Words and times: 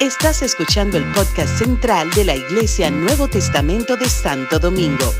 Estás 0.00 0.42
escuchando 0.42 0.98
el 0.98 1.04
podcast 1.12 1.58
central 1.58 2.10
de 2.10 2.24
la 2.24 2.34
Iglesia 2.34 2.90
Nuevo 2.90 3.28
Testamento 3.28 3.96
de 3.96 4.08
Santo 4.08 4.58
Domingo. 4.58 5.12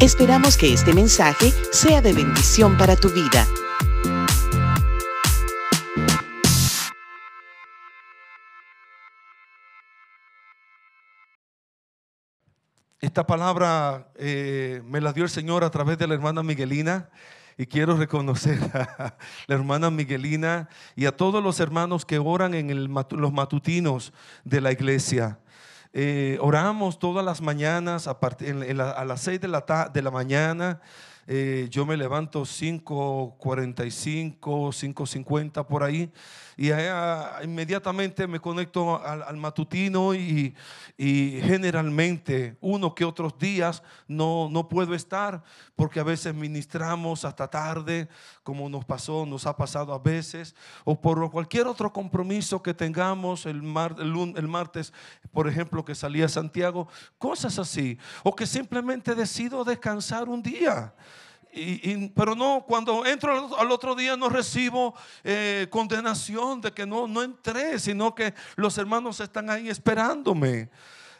Esperamos 0.00 0.56
que 0.56 0.72
este 0.72 0.92
mensaje 0.92 1.52
sea 1.72 2.02
de 2.02 2.12
bendición 2.12 2.76
para 2.76 2.96
tu 2.96 3.08
vida. 3.08 3.46
Esta 13.00 13.26
palabra 13.26 14.12
eh, 14.16 14.82
me 14.84 15.00
la 15.00 15.12
dio 15.14 15.24
el 15.24 15.30
Señor 15.30 15.64
a 15.64 15.70
través 15.70 15.96
de 15.96 16.06
la 16.06 16.14
hermana 16.14 16.42
Miguelina 16.42 17.08
y 17.58 17.66
quiero 17.66 17.96
reconocer 17.96 18.58
a 18.74 19.16
la 19.46 19.54
hermana 19.54 19.90
Miguelina 19.90 20.68
y 20.94 21.06
a 21.06 21.16
todos 21.16 21.42
los 21.42 21.60
hermanos 21.60 22.04
que 22.04 22.18
oran 22.18 22.54
en 22.54 22.92
los 22.92 23.32
matutinos 23.32 24.12
de 24.44 24.60
la 24.60 24.72
iglesia. 24.72 25.38
Eh, 25.92 26.36
oramos 26.42 26.98
todas 26.98 27.24
las 27.24 27.40
mañanas 27.40 28.06
a, 28.06 28.18
las 29.04 29.20
6 29.22 29.40
de 29.40 29.48
la, 29.48 29.90
de 29.92 30.02
la 30.02 30.10
mañana. 30.10 30.82
Eh, 31.26 31.68
yo 31.70 31.86
me 31.86 31.96
levanto 31.96 32.42
5.45, 32.42 34.38
5.50 34.40 35.66
por 35.66 35.82
ahí 35.82 36.12
y 36.56 36.70
inmediatamente 37.44 38.26
me 38.26 38.40
conecto 38.40 39.02
al, 39.04 39.36
matutino 39.36 40.14
y, 40.14 40.54
generalmente 40.96 42.56
uno 42.60 42.94
que 42.94 43.04
otros 43.04 43.38
días 43.38 43.82
no, 44.08 44.48
no 44.50 44.66
puedo 44.66 44.94
estar 44.94 45.42
porque 45.74 46.00
a 46.00 46.04
veces 46.04 46.34
ministramos 46.34 47.24
hasta 47.26 47.48
tarde 47.48 48.08
como 48.42 48.68
nos 48.70 48.84
pasó, 48.86 49.26
nos 49.26 49.46
ha 49.46 49.54
pasado 49.56 49.92
a 49.92 49.98
veces 49.98 50.54
o 50.84 50.98
por 50.98 51.30
cualquier 51.30 51.66
otro 51.66 51.92
compromiso 51.92 52.62
que 52.62 52.72
tengamos 52.72 53.44
el, 53.44 53.56
el 53.56 54.48
martes, 54.48 54.92
por 55.32 55.48
ejemplo, 55.48 55.84
que 55.84 55.94
salía 55.94 56.24
a 56.24 56.30
Santiago, 56.30 56.88
cosas 57.18 57.58
así 57.58 57.98
o 58.22 58.34
que 58.34 58.46
simplemente 58.46 59.14
decido 59.14 59.64
descansar 59.64 60.28
un 60.28 60.42
día 60.42 60.94
pero 62.14 62.34
no, 62.34 62.64
cuando 62.66 63.04
entro 63.06 63.56
al 63.56 63.70
otro 63.70 63.94
día 63.94 64.16
no 64.16 64.28
recibo 64.28 64.94
eh, 65.24 65.66
condenación 65.70 66.60
de 66.60 66.72
que 66.72 66.86
no, 66.86 67.08
no 67.08 67.22
entré, 67.22 67.78
sino 67.78 68.14
que 68.14 68.34
los 68.56 68.76
hermanos 68.78 69.20
están 69.20 69.48
ahí 69.50 69.68
esperándome. 69.68 70.68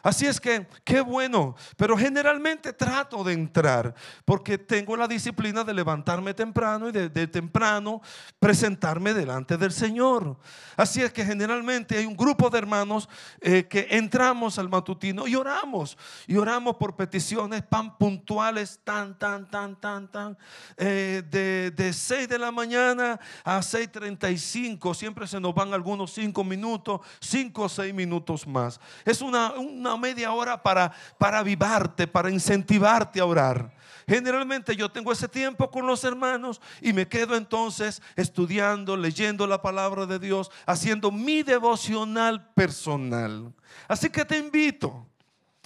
Así 0.03 0.25
es 0.25 0.39
que, 0.39 0.67
qué 0.83 1.01
bueno, 1.01 1.55
pero 1.75 1.97
generalmente 1.97 2.73
trato 2.73 3.23
de 3.23 3.33
entrar 3.33 3.93
porque 4.25 4.57
tengo 4.57 4.95
la 4.95 5.07
disciplina 5.07 5.63
de 5.63 5.73
levantarme 5.73 6.33
temprano 6.33 6.89
y 6.89 6.91
de, 6.91 7.27
temprano 7.27 8.01
presentarme 8.39 9.13
delante 9.13 9.57
del 9.57 9.71
Señor. 9.71 10.37
Así 10.75 11.01
es 11.01 11.11
que 11.11 11.25
generalmente 11.25 11.97
hay 11.97 12.05
un 12.05 12.15
grupo 12.15 12.49
de 12.49 12.57
hermanos 12.57 13.09
eh, 13.41 13.65
que 13.67 13.87
entramos 13.91 14.59
al 14.59 14.69
matutino 14.69 15.27
y 15.27 15.35
oramos, 15.35 15.97
y 16.27 16.37
oramos 16.37 16.75
por 16.77 16.95
peticiones 16.95 17.63
pan 17.63 17.97
puntuales, 17.97 18.79
tan, 18.83 19.17
tan, 19.17 19.49
tan, 19.49 19.75
tan, 19.75 20.07
tan, 20.07 20.37
eh, 20.77 21.23
de, 21.29 21.71
de 21.71 21.93
6 21.93 22.29
de 22.29 22.37
la 22.37 22.51
mañana 22.51 23.19
a 23.43 23.59
6.35, 23.59 24.93
siempre 24.93 25.27
se 25.27 25.39
nos 25.39 25.53
van 25.53 25.73
algunos 25.73 26.13
5 26.13 26.43
minutos, 26.43 27.01
5 27.19 27.63
o 27.63 27.69
6 27.69 27.93
minutos 27.93 28.47
más. 28.47 28.79
Es 29.05 29.21
una 29.21 29.53
media 29.95 30.33
hora 30.33 30.61
para, 30.61 30.91
para 31.17 31.39
avivarte, 31.39 32.07
para 32.07 32.29
incentivarte 32.29 33.19
a 33.21 33.25
orar. 33.25 33.71
Generalmente 34.07 34.75
yo 34.75 34.89
tengo 34.89 35.11
ese 35.11 35.27
tiempo 35.27 35.69
con 35.69 35.85
los 35.85 36.03
hermanos 36.03 36.61
y 36.81 36.93
me 36.93 37.07
quedo 37.07 37.35
entonces 37.35 38.01
estudiando, 38.15 38.97
leyendo 38.97 39.45
la 39.47 39.61
palabra 39.61 40.05
de 40.05 40.17
Dios, 40.17 40.49
haciendo 40.65 41.11
mi 41.11 41.43
devocional 41.43 42.49
personal. 42.53 43.53
Así 43.87 44.09
que 44.09 44.25
te 44.25 44.37
invito, 44.37 45.05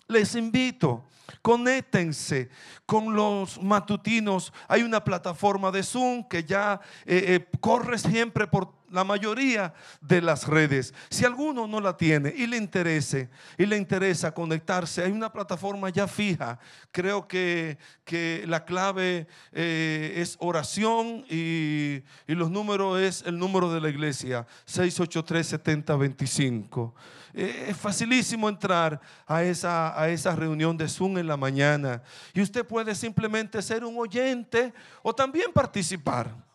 les 0.08 0.36
invito 0.36 1.06
conéctense 1.42 2.50
con 2.86 3.16
los 3.16 3.62
matutinos. 3.62 4.52
Hay 4.68 4.84
una 4.84 5.04
plataforma 5.04 5.72
de 5.72 5.84
Zoom 5.84 6.28
que 6.28 6.44
ya 6.44 6.80
eh, 7.06 7.24
eh, 7.28 7.58
corre 7.60 7.98
siempre 7.98 8.48
por 8.48 8.81
la 8.92 9.04
mayoría 9.04 9.74
de 10.02 10.22
las 10.22 10.48
redes. 10.48 10.94
Si 11.10 11.26
alguno 11.26 11.66
no 11.68 11.80
la 11.80 11.98
tiene 11.98 12.32
y 12.36 12.46
le 12.46 12.58
interese 12.58 13.32
y 13.58 13.66
le 13.66 13.78
interesa 13.78 14.32
conectarse, 14.34 15.04
hay 15.04 15.12
una 15.12 15.32
plataforma 15.32 15.90
ya 15.90 16.08
fija. 16.08 16.60
Creo 16.92 17.28
que, 17.28 17.80
que 18.04 18.44
la 18.48 18.66
clave 18.66 19.28
eh, 19.52 20.14
es 20.18 20.36
oración 20.40 21.26
y, 21.30 22.04
y, 22.28 22.36
los 22.36 22.52
números 22.52 23.00
es 23.00 23.24
el 23.26 23.40
número 23.40 23.74
de 23.74 23.82
la 23.82 23.90
iglesia, 23.90 24.46
683-7025. 24.68 26.94
Eh, 27.34 27.68
es 27.70 27.78
facilísimo 27.78 28.50
entrar 28.50 29.00
a 29.26 29.42
esa, 29.44 29.98
a 30.00 30.10
esa 30.10 30.36
reunión 30.36 30.76
de 30.76 30.90
Zoom 30.90 31.18
en 31.18 31.28
la 31.28 31.38
mañana 31.38 32.04
y 32.34 32.42
usted 32.42 32.66
puede 32.66 32.94
simplemente 32.94 33.62
ser 33.62 33.86
un 33.86 33.98
oyente 33.98 34.74
o 35.02 35.16
también 35.16 35.54
participar. 35.54 36.51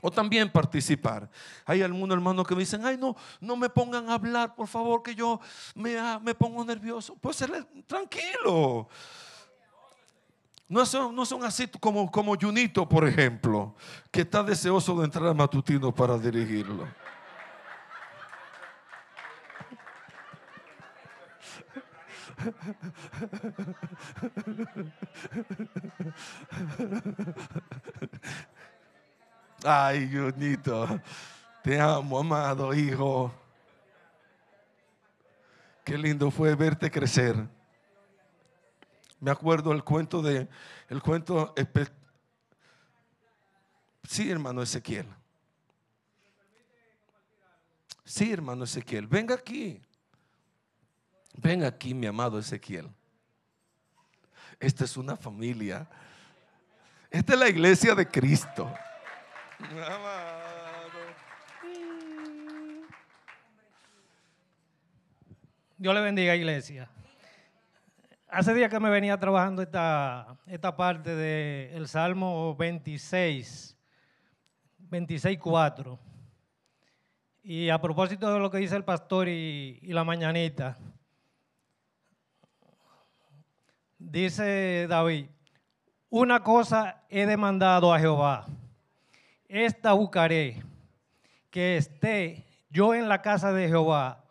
O 0.00 0.10
también 0.10 0.50
participar. 0.50 1.28
Hay 1.64 1.82
algunos 1.82 2.16
hermanos 2.16 2.46
que 2.46 2.54
me 2.54 2.60
dicen, 2.60 2.84
ay, 2.84 2.96
no, 2.96 3.16
no 3.40 3.56
me 3.56 3.68
pongan 3.68 4.08
a 4.08 4.14
hablar, 4.14 4.54
por 4.54 4.68
favor, 4.68 5.02
que 5.02 5.14
yo 5.14 5.40
me, 5.74 5.98
ah, 5.98 6.20
me 6.22 6.34
pongo 6.34 6.64
nervioso. 6.64 7.16
Pues 7.20 7.44
tranquilo. 7.86 8.88
No 10.68 10.86
son, 10.86 11.16
no 11.16 11.24
son 11.24 11.44
así 11.44 11.66
como, 11.66 12.10
como 12.10 12.36
Junito, 12.38 12.88
por 12.88 13.08
ejemplo, 13.08 13.74
que 14.10 14.20
está 14.20 14.42
deseoso 14.42 14.96
de 14.98 15.06
entrar 15.06 15.26
al 15.26 15.34
matutino 15.34 15.92
para 15.92 16.16
dirigirlo. 16.16 16.86
Ay, 29.64 30.08
Junito, 30.12 31.00
te 31.64 31.80
amo, 31.80 32.18
amado 32.20 32.72
hijo. 32.72 33.32
Qué 35.84 35.98
lindo 35.98 36.30
fue 36.30 36.54
verte 36.54 36.90
crecer. 36.90 37.34
Me 39.20 39.32
acuerdo 39.32 39.72
el 39.72 39.82
cuento 39.82 40.22
de, 40.22 40.48
el 40.88 41.02
cuento, 41.02 41.54
sí, 44.04 44.30
hermano 44.30 44.62
Ezequiel. 44.62 45.06
Sí, 48.04 48.32
hermano 48.32 48.64
Ezequiel, 48.64 49.08
venga 49.08 49.34
aquí. 49.34 49.82
Ven 51.34 51.64
aquí, 51.64 51.94
mi 51.94 52.06
amado 52.06 52.38
Ezequiel. 52.38 52.88
Esta 54.60 54.84
es 54.84 54.96
una 54.96 55.16
familia. 55.16 55.88
Esta 57.10 57.32
es 57.32 57.38
la 57.38 57.48
iglesia 57.48 57.94
de 57.94 58.06
Cristo. 58.06 58.72
Dios 65.76 65.94
le 65.94 66.00
bendiga, 66.00 66.34
iglesia. 66.34 66.90
Hace 68.28 68.54
días 68.54 68.70
que 68.70 68.80
me 68.80 68.90
venía 68.90 69.18
trabajando 69.18 69.62
esta, 69.62 70.38
esta 70.46 70.76
parte 70.76 71.14
del 71.14 71.88
Salmo 71.88 72.54
26, 72.56 73.76
26, 74.78 75.38
4. 75.38 75.98
Y 77.42 77.70
a 77.70 77.80
propósito 77.80 78.32
de 78.32 78.40
lo 78.40 78.50
que 78.50 78.58
dice 78.58 78.76
el 78.76 78.84
pastor 78.84 79.28
y, 79.28 79.78
y 79.82 79.92
la 79.92 80.04
mañanita, 80.04 80.78
Dice 83.98 84.86
David, 84.88 85.26
una 86.08 86.40
cosa 86.44 87.02
he 87.08 87.26
demandado 87.26 87.92
a 87.92 87.98
Jehová, 87.98 88.46
esta 89.48 89.94
buscaré, 89.94 90.62
que 91.50 91.76
esté 91.76 92.44
yo 92.70 92.94
en 92.94 93.08
la 93.08 93.22
casa 93.22 93.52
de 93.52 93.68
Jehová 93.68 94.24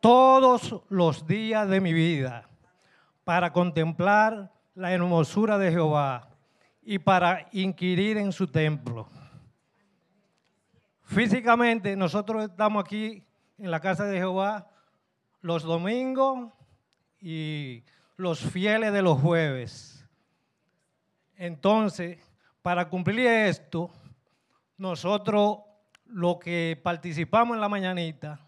todos 0.00 0.82
los 0.88 1.26
días 1.26 1.68
de 1.68 1.80
mi 1.80 1.92
vida, 1.92 2.48
para 3.24 3.52
contemplar 3.52 4.52
la 4.74 4.92
hermosura 4.92 5.58
de 5.58 5.70
Jehová 5.70 6.28
y 6.82 6.98
para 6.98 7.48
inquirir 7.52 8.18
en 8.18 8.32
su 8.32 8.46
templo. 8.48 9.08
Físicamente 11.02 11.94
nosotros 11.94 12.44
estamos 12.44 12.84
aquí 12.84 13.22
en 13.58 13.70
la 13.70 13.80
casa 13.80 14.04
de 14.04 14.18
Jehová 14.18 14.68
los 15.40 15.62
domingos 15.62 16.50
y 17.20 17.84
los 18.16 18.40
fieles 18.40 18.92
de 18.92 19.02
los 19.02 19.20
jueves. 19.20 20.04
Entonces, 21.36 22.18
para 22.62 22.88
cumplir 22.88 23.26
esto, 23.26 23.90
nosotros 24.82 25.58
lo 26.06 26.40
que 26.40 26.78
participamos 26.82 27.54
en 27.54 27.60
la 27.60 27.68
mañanita, 27.68 28.40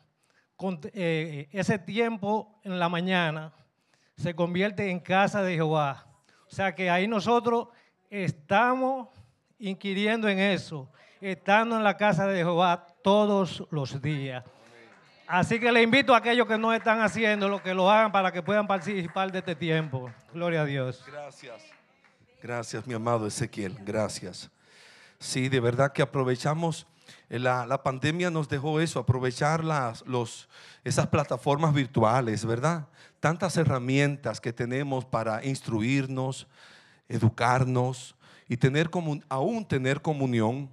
eh, 0.92 1.48
ese 1.52 1.78
tiempo 1.78 2.58
en 2.64 2.80
la 2.80 2.88
mañana 2.88 3.52
se 4.16 4.34
convierte 4.34 4.90
en 4.90 4.98
casa 4.98 5.42
de 5.44 5.54
Jehová. 5.54 6.06
O 6.48 6.50
sea 6.50 6.74
que 6.74 6.90
ahí 6.90 7.06
nosotros 7.06 7.68
estamos 8.10 9.08
inquiriendo 9.60 10.28
en 10.28 10.40
eso, 10.40 10.90
estando 11.20 11.76
en 11.76 11.84
la 11.84 11.96
casa 11.96 12.26
de 12.26 12.38
Jehová 12.38 12.84
todos 13.04 13.64
los 13.70 14.02
días. 14.02 14.44
Así 15.28 15.60
que 15.60 15.70
le 15.70 15.82
invito 15.82 16.14
a 16.14 16.18
aquellos 16.18 16.48
que 16.48 16.58
no 16.58 16.72
están 16.74 17.00
haciendo 17.00 17.48
lo 17.48 17.62
que 17.62 17.74
lo 17.74 17.88
hagan 17.88 18.10
para 18.10 18.32
que 18.32 18.42
puedan 18.42 18.66
participar 18.66 19.30
de 19.30 19.38
este 19.38 19.54
tiempo. 19.54 20.10
Gloria 20.32 20.62
a 20.62 20.64
Dios. 20.64 21.04
Gracias. 21.06 21.62
Gracias, 22.42 22.86
mi 22.88 22.94
amado 22.94 23.24
Ezequiel. 23.24 23.76
Gracias. 23.84 24.50
Sí, 25.24 25.48
de 25.48 25.58
verdad 25.58 25.92
que 25.92 26.02
aprovechamos. 26.02 26.86
eh, 27.30 27.38
La, 27.38 27.64
la 27.66 27.82
pandemia 27.82 28.30
nos 28.30 28.46
dejó 28.50 28.78
eso, 28.80 29.00
aprovechar 29.00 29.64
las, 29.64 30.06
los, 30.06 30.50
esas 30.84 31.06
plataformas 31.06 31.72
virtuales, 31.72 32.44
¿verdad? 32.44 32.88
Tantas 33.20 33.56
herramientas 33.56 34.38
que 34.38 34.52
tenemos 34.52 35.06
para 35.06 35.42
instruirnos, 35.42 36.46
educarnos 37.08 38.14
y 38.48 38.58
tener 38.58 38.90
comun- 38.90 39.24
aún 39.30 39.66
tener 39.66 40.02
comunión. 40.02 40.68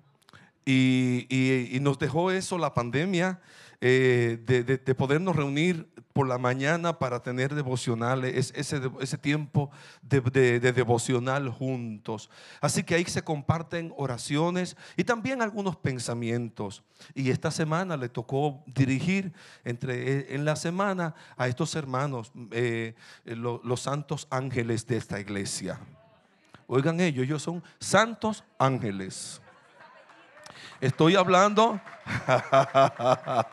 Y, 0.65 1.25
y- 1.30 1.69
y 1.75 1.80
nos 1.80 1.98
dejó 1.98 2.30
eso 2.30 2.57
la 2.57 2.74
pandemia, 2.74 3.39
eh, 3.81 4.39
de, 4.45 4.63
de- 4.63 4.77
de 4.77 4.95
podernos 4.95 5.35
reunir 5.35 5.89
por 6.13 6.27
la 6.27 6.37
mañana 6.37 6.99
para 6.99 7.21
tener 7.23 7.55
devocionales, 7.55 8.35
es- 8.35 8.53
ese, 8.55 8.79
ese 8.99 9.17
tiempo 9.17 9.71
de, 10.03 10.21
de- 10.21 10.59
de 10.59 10.71
devocional 10.71 11.49
juntos. 11.49 12.29
Así 12.59 12.83
que 12.83 12.95
ahí 12.95 13.05
se 13.05 13.23
comparten 13.23 13.91
oraciones 13.97 14.77
y 14.95 15.03
también 15.03 15.41
algunos 15.41 15.77
pensamientos. 15.77 16.83
Y 17.15 17.31
esta 17.31 17.49
semana 17.49 17.97
le 17.97 18.09
tocó 18.09 18.63
dirigir 18.67 19.33
entre, 19.63 20.19
eh, 20.19 20.35
en 20.35 20.45
la 20.45 20.55
semana 20.55 21.15
a 21.35 21.47
estos 21.47 21.73
hermanos, 21.75 22.31
eh, 22.51 22.93
lo- 23.25 23.61
los 23.63 23.81
santos 23.81 24.27
ángeles 24.29 24.85
de 24.85 24.97
esta 24.97 25.19
iglesia. 25.19 25.79
Oigan 26.67 26.99
ellos, 27.01 27.25
ellos 27.25 27.41
son 27.41 27.63
santos 27.79 28.43
ángeles. 28.59 29.40
Estoy 30.81 31.15
hablando. 31.15 31.79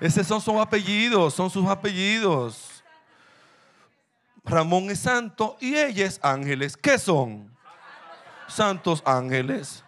Esos 0.00 0.26
son 0.26 0.40
sus 0.40 0.54
apellidos, 0.54 1.34
son 1.34 1.50
sus 1.50 1.68
apellidos. 1.68 2.82
Ramón 4.42 4.90
es 4.90 5.00
santo 5.00 5.58
y 5.60 5.76
ella 5.76 6.06
es 6.06 6.18
ángeles. 6.22 6.78
¿Qué 6.78 6.98
son? 6.98 7.54
Santos 8.48 9.02
ángeles. 9.04 9.84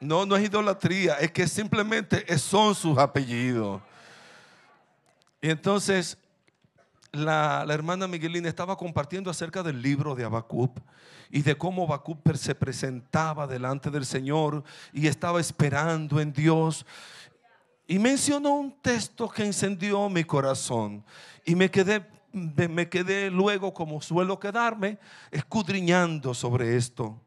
No, 0.00 0.26
no 0.26 0.36
es 0.36 0.44
idolatría, 0.44 1.14
es 1.14 1.30
que 1.30 1.46
simplemente 1.46 2.36
son 2.36 2.74
sus 2.74 2.98
apellidos. 2.98 3.80
Y 5.40 5.50
entonces 5.50 6.18
la, 7.14 7.66
hermana 7.70 8.06
Miguelina 8.06 8.48
estaba 8.48 8.76
compartiendo 8.76 9.30
acerca 9.30 9.62
del 9.62 9.80
libro 9.80 10.14
de 10.14 10.24
Habacuc 10.24 10.78
y 11.30 11.42
de 11.42 11.56
cómo 11.56 11.84
Habacuc 11.84 12.34
se 12.34 12.54
presentaba 12.54 13.46
delante 13.46 13.90
del 13.90 14.04
Señor 14.04 14.64
y 14.92 15.06
estaba 15.06 15.40
esperando 15.40 16.20
en 16.20 16.32
Dios. 16.32 16.84
Y 17.86 17.98
mencionó 17.98 18.54
un 18.54 18.72
texto 18.80 19.28
que 19.28 19.44
encendió 19.44 20.08
mi 20.08 20.24
corazón 20.24 21.04
y 21.44 21.54
me 21.54 21.70
quedé, 21.70 22.04
me 22.32 22.88
quedé 22.88 23.30
luego, 23.30 23.72
como 23.72 24.00
suelo 24.00 24.38
quedarme, 24.38 24.98
escudriñando 25.30 26.34
sobre 26.34 26.76
esto. 26.76 27.20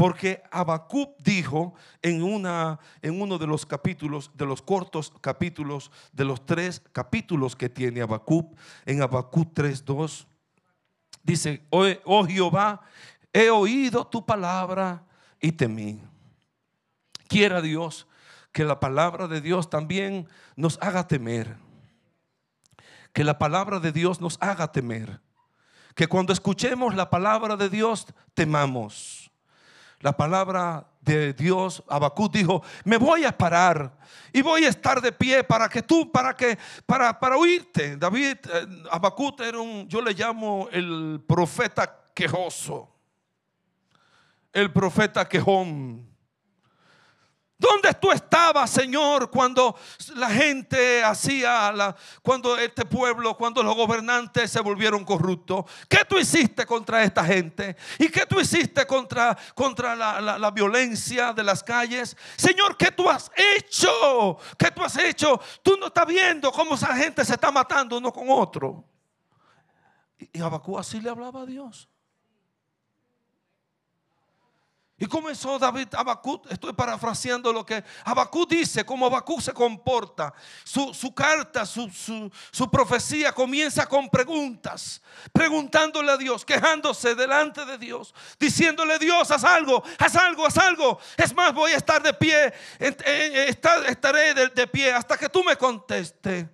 Porque 0.00 0.42
Habacuc 0.50 1.18
dijo 1.18 1.74
en, 2.00 2.22
una, 2.22 2.80
en 3.02 3.20
uno 3.20 3.36
de 3.36 3.46
los 3.46 3.66
capítulos, 3.66 4.30
de 4.32 4.46
los 4.46 4.62
cortos 4.62 5.12
capítulos, 5.20 5.90
de 6.10 6.24
los 6.24 6.46
tres 6.46 6.80
capítulos 6.94 7.54
que 7.54 7.68
tiene 7.68 8.00
Habacuc, 8.00 8.56
en 8.86 9.02
Habacuc 9.02 9.52
3.2, 9.52 10.24
dice, 11.22 11.66
oh, 11.68 11.84
oh 12.06 12.24
Jehová, 12.26 12.80
he 13.30 13.50
oído 13.50 14.06
tu 14.06 14.24
palabra 14.24 15.04
y 15.38 15.52
temí. 15.52 16.00
Quiera 17.28 17.60
Dios 17.60 18.06
que 18.52 18.64
la 18.64 18.80
palabra 18.80 19.28
de 19.28 19.42
Dios 19.42 19.68
también 19.68 20.26
nos 20.56 20.78
haga 20.80 21.06
temer. 21.06 21.58
Que 23.12 23.22
la 23.22 23.38
palabra 23.38 23.80
de 23.80 23.92
Dios 23.92 24.18
nos 24.18 24.38
haga 24.40 24.72
temer. 24.72 25.20
Que 25.94 26.06
cuando 26.06 26.32
escuchemos 26.32 26.94
la 26.94 27.10
palabra 27.10 27.54
de 27.58 27.68
Dios, 27.68 28.06
temamos 28.32 29.19
la 30.00 30.16
palabra 30.16 30.86
de 31.00 31.32
Dios, 31.34 31.82
Habacuc 31.88 32.32
dijo, 32.32 32.62
me 32.84 32.96
voy 32.96 33.24
a 33.24 33.36
parar 33.36 33.96
y 34.32 34.42
voy 34.42 34.64
a 34.64 34.68
estar 34.68 35.00
de 35.00 35.12
pie 35.12 35.44
para 35.44 35.68
que 35.68 35.82
tú, 35.82 36.10
para 36.10 36.34
que, 36.34 36.58
para, 36.86 37.18
para 37.18 37.36
oírte. 37.36 37.96
David, 37.96 38.36
eh, 38.52 38.66
Habacuc 38.90 39.40
era 39.40 39.60
un, 39.60 39.86
yo 39.88 40.00
le 40.00 40.12
llamo 40.12 40.68
el 40.72 41.22
profeta 41.26 42.10
quejoso, 42.14 42.88
el 44.52 44.72
profeta 44.72 45.28
quejón. 45.28 46.08
¿Dónde 47.58 47.92
tú 47.92 48.10
Señor, 48.66 49.30
cuando 49.30 49.76
la 50.16 50.28
gente 50.30 51.02
hacía, 51.04 51.94
cuando 52.22 52.56
este 52.58 52.84
pueblo, 52.84 53.36
cuando 53.36 53.62
los 53.62 53.74
gobernantes 53.74 54.50
se 54.50 54.60
volvieron 54.60 55.04
corruptos? 55.04 55.64
¿Qué 55.88 56.04
tú 56.08 56.18
hiciste 56.18 56.66
contra 56.66 57.02
esta 57.02 57.24
gente? 57.24 57.76
¿Y 57.98 58.08
qué 58.08 58.26
tú 58.26 58.40
hiciste 58.40 58.86
contra, 58.86 59.36
contra 59.54 59.94
la, 59.94 60.20
la- 60.20 60.38
la 60.38 60.50
violencia 60.50 61.32
de 61.32 61.42
las 61.44 61.62
calles? 61.62 62.16
Señor, 62.36 62.76
¿qué 62.76 62.90
tú 62.90 63.08
has 63.08 63.30
hecho? 63.36 64.36
¿Qué 64.58 64.70
tú 64.70 64.82
has 64.84 64.96
hecho? 64.98 65.40
Tú 65.62 65.76
no 65.78 65.86
estás 65.86 66.06
viendo 66.06 66.50
cómo 66.52 66.74
esa 66.74 66.94
gente 66.96 67.24
se 67.24 67.34
está 67.34 67.50
matando 67.50 67.98
uno 67.98 68.12
con 68.12 68.26
otro. 68.28 68.84
Y, 70.32 70.40
Habacuc 70.40 70.78
así 70.78 71.00
le 71.00 71.08
hablaba 71.10 71.42
a 71.42 71.46
Dios. 71.46 71.88
Y 75.02 75.06
comenzó 75.06 75.58
David 75.58 75.88
Habacuc, 75.94 76.44
estoy 76.52 76.74
parafraseando 76.74 77.54
lo 77.54 77.64
que 77.64 77.82
Habacuc 78.04 78.50
dice, 78.50 78.84
cómo 78.84 79.06
Habacuc 79.06 79.40
se 79.40 79.54
comporta. 79.54 80.34
Su, 80.62 80.92
carta, 81.14 81.64
su, 81.64 81.88
su- 81.90 82.30
profecía 82.70 83.32
comienza 83.32 83.86
con 83.86 84.10
preguntas, 84.10 85.00
preguntándole 85.32 86.12
a 86.12 86.18
Dios, 86.18 86.44
quejándose 86.44 87.14
delante 87.14 87.64
de 87.64 87.78
Dios, 87.78 88.14
diciéndole 88.38 88.98
Dios, 88.98 89.30
haz 89.30 89.42
algo, 89.42 89.82
haz 89.98 90.16
algo, 90.16 90.44
haz 90.44 90.58
algo. 90.58 90.98
Es 91.16 91.34
más, 91.34 91.54
voy 91.54 91.72
a 91.72 91.76
estar 91.78 92.02
de 92.02 92.12
pie, 92.12 92.52
estaré 92.78 94.34
de, 94.34 94.66
pie 94.66 94.92
hasta 94.92 95.16
que 95.16 95.30
tú 95.30 95.42
me 95.42 95.56
contestes. 95.56 96.44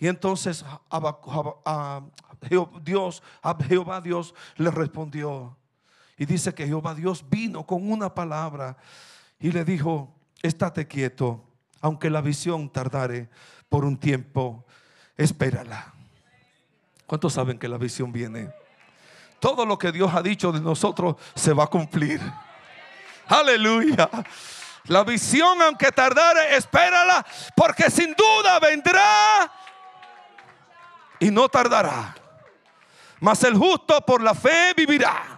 Y 0.00 0.06
entonces 0.06 0.64
Habacuc- 0.88 1.30
Hab- 1.30 1.56
a 1.66 2.00
Jeho- 2.48 2.80
Dios, 2.80 3.22
Jehová 3.68 4.00
Dios 4.00 4.34
le 4.56 4.70
respondió. 4.70 5.57
Y 6.18 6.26
dice 6.26 6.52
que 6.52 6.66
Jehová 6.66 6.94
Dios 6.94 7.24
vino 7.30 7.64
con 7.64 7.90
una 7.90 8.12
palabra 8.12 8.76
y 9.38 9.52
le 9.52 9.64
dijo, 9.64 10.12
estate 10.42 10.88
quieto, 10.88 11.44
aunque 11.80 12.10
la 12.10 12.20
visión 12.20 12.70
tardare 12.70 13.28
por 13.68 13.84
un 13.84 13.96
tiempo, 13.96 14.66
espérala. 15.16 15.94
¿Cuántos 17.06 17.34
saben 17.34 17.58
que 17.58 17.68
la 17.68 17.78
visión 17.78 18.12
viene? 18.12 18.52
Todo 19.38 19.64
lo 19.64 19.78
que 19.78 19.92
Dios 19.92 20.12
ha 20.12 20.20
dicho 20.20 20.50
de 20.50 20.60
nosotros 20.60 21.16
se 21.36 21.52
va 21.52 21.64
a 21.64 21.68
cumplir. 21.68 22.20
Aleluya. 23.28 24.10
La 24.86 25.04
visión, 25.04 25.62
aunque 25.62 25.92
tardare, 25.92 26.56
espérala, 26.56 27.24
porque 27.54 27.90
sin 27.90 28.14
duda 28.14 28.58
vendrá 28.58 29.52
y 31.20 31.30
no 31.30 31.48
tardará. 31.48 32.14
Mas 33.20 33.44
el 33.44 33.56
justo 33.56 34.00
por 34.04 34.20
la 34.20 34.34
fe 34.34 34.74
vivirá. 34.76 35.37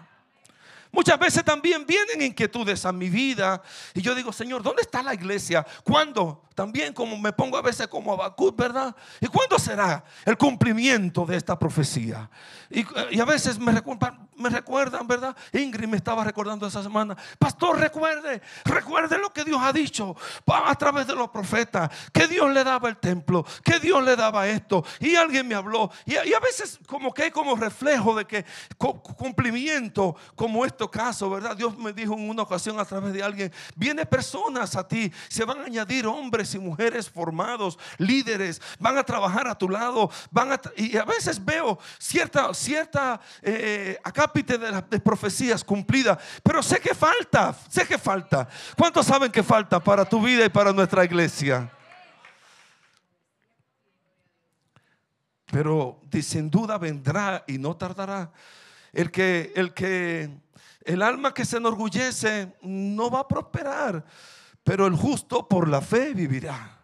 Muchas 0.93 1.19
veces 1.19 1.45
también 1.45 1.87
vienen 1.87 2.23
inquietudes 2.23 2.85
a 2.85 2.93
mi 2.93 3.09
vida 3.09 3.63
y 3.95 4.03
yo 4.03 4.15
digo, 4.15 4.33
Señor, 4.33 4.63
¿dónde 4.63 4.83
está 4.83 5.03
la 5.03 5.15
iglesia? 5.15 5.65
¿Cuándo? 5.85 6.43
También 6.61 6.93
como 6.93 7.17
me 7.17 7.33
pongo 7.33 7.57
a 7.57 7.63
veces 7.63 7.89
como 7.89 8.13
Habacuc, 8.13 8.55
¿verdad? 8.55 8.95
¿Y 9.19 9.29
cuándo 9.29 9.59
será 9.59 10.05
el 10.27 10.37
cumplimiento 10.37 11.25
de 11.25 11.39
esta 11.39 11.59
profecía? 11.59 12.29
Y, 12.69 12.85
y 13.13 13.19
a 13.19 13.25
veces 13.25 13.59
me 13.59 13.73
recuerdan, 13.73 15.09
¿verdad? 15.09 15.35
Ingrid 15.55 15.89
me 15.89 15.97
estaba 15.97 16.23
recordando 16.23 16.67
esa 16.67 16.83
semana, 16.83 17.17
pastor, 17.39 17.79
recuerde, 17.79 18.43
recuerde 18.67 19.17
lo 19.17 19.33
que 19.33 19.43
Dios 19.43 19.59
ha 19.63 19.73
dicho 19.73 20.15
a 20.47 20.75
través 20.75 21.07
de 21.07 21.15
los 21.15 21.31
profetas, 21.31 21.91
que 22.13 22.27
Dios 22.27 22.53
le 22.53 22.63
daba 22.63 22.91
el 22.91 22.99
templo, 22.99 23.43
que 23.65 23.79
Dios 23.81 24.05
le 24.05 24.15
daba 24.15 24.47
esto. 24.47 24.85
Y 24.99 25.17
alguien 25.17 25.49
me 25.49 25.55
habló. 25.55 25.91
Y, 26.05 26.15
a 26.17 26.41
veces 26.41 26.79
como 26.87 27.15
que 27.15 27.23
hay 27.23 27.31
como 27.31 27.57
reflejo 27.57 28.15
de 28.15 28.27
que 28.27 28.45
cu- 28.77 29.03
cumplimiento 29.03 30.15
como 30.37 30.67
este 30.67 30.89
caso, 30.91 31.31
¿verdad? 31.31 31.57
Dios 31.57 31.79
me 31.79 31.95
dijo 31.95 32.13
en 32.13 32.29
una 32.29 32.43
ocasión 32.43 32.79
a 32.79 32.85
través 32.85 33.15
de 33.15 33.23
alguien, 33.23 33.51
viene 33.75 34.05
personas 34.05 34.77
a 34.77 34.87
ti, 34.87 35.11
se 35.29 35.45
van 35.47 35.61
a 35.61 35.65
añadir 35.65 36.07
hombres 36.07 36.50
y 36.55 36.59
mujeres 36.59 37.09
formados, 37.09 37.79
líderes, 37.99 38.61
van 38.79 38.99
a 38.99 39.05
trabajar 39.05 39.49
a 39.49 39.57
tu 39.57 39.69
lado, 39.69 40.11
van 40.31 40.53
a, 40.53 40.61
y 40.77 40.97
a 40.97 41.05
veces 41.05 41.45
veo 41.45 41.79
cierta, 41.99 42.53
cierta 42.55 43.21
eh, 43.43 43.99
acápite 44.03 44.59
de, 44.59 45.01
profecías 45.01 45.65
cumplidas, 45.65 46.19
pero 46.43 46.63
sé 46.63 46.81
que 46.81 46.95
falta, 46.95 47.55
sé 47.69 47.87
que 47.87 47.99
falta. 47.99 48.49
¿Cuántos 48.77 49.07
saben 49.07 49.31
que 49.31 49.43
falta 49.43 49.81
para 49.81 50.05
tu 50.05 50.23
vida 50.23 50.45
y 50.45 50.49
para 50.49 50.73
nuestra 50.73 51.05
iglesia? 51.05 51.71
Pero 55.51 56.01
sin 56.23 56.51
duda 56.51 56.79
vendrá 56.79 57.45
y 57.47 57.59
no 57.59 57.77
tardará. 57.77 58.31
El 58.93 59.11
que, 59.11 59.53
el 59.55 59.73
que, 59.75 60.31
el 60.85 61.03
alma 61.03 61.35
que 61.35 61.45
se 61.45 61.57
enorgullece 61.57 62.53
no 62.63 63.11
va 63.11 63.21
a 63.21 63.29
prosperar, 63.29 64.05
pero 64.65 64.87
el 64.87 64.95
justo 64.95 65.49
por 65.49 65.69
la 65.69 65.81
fe 65.81 66.15
vivirá. 66.15 66.79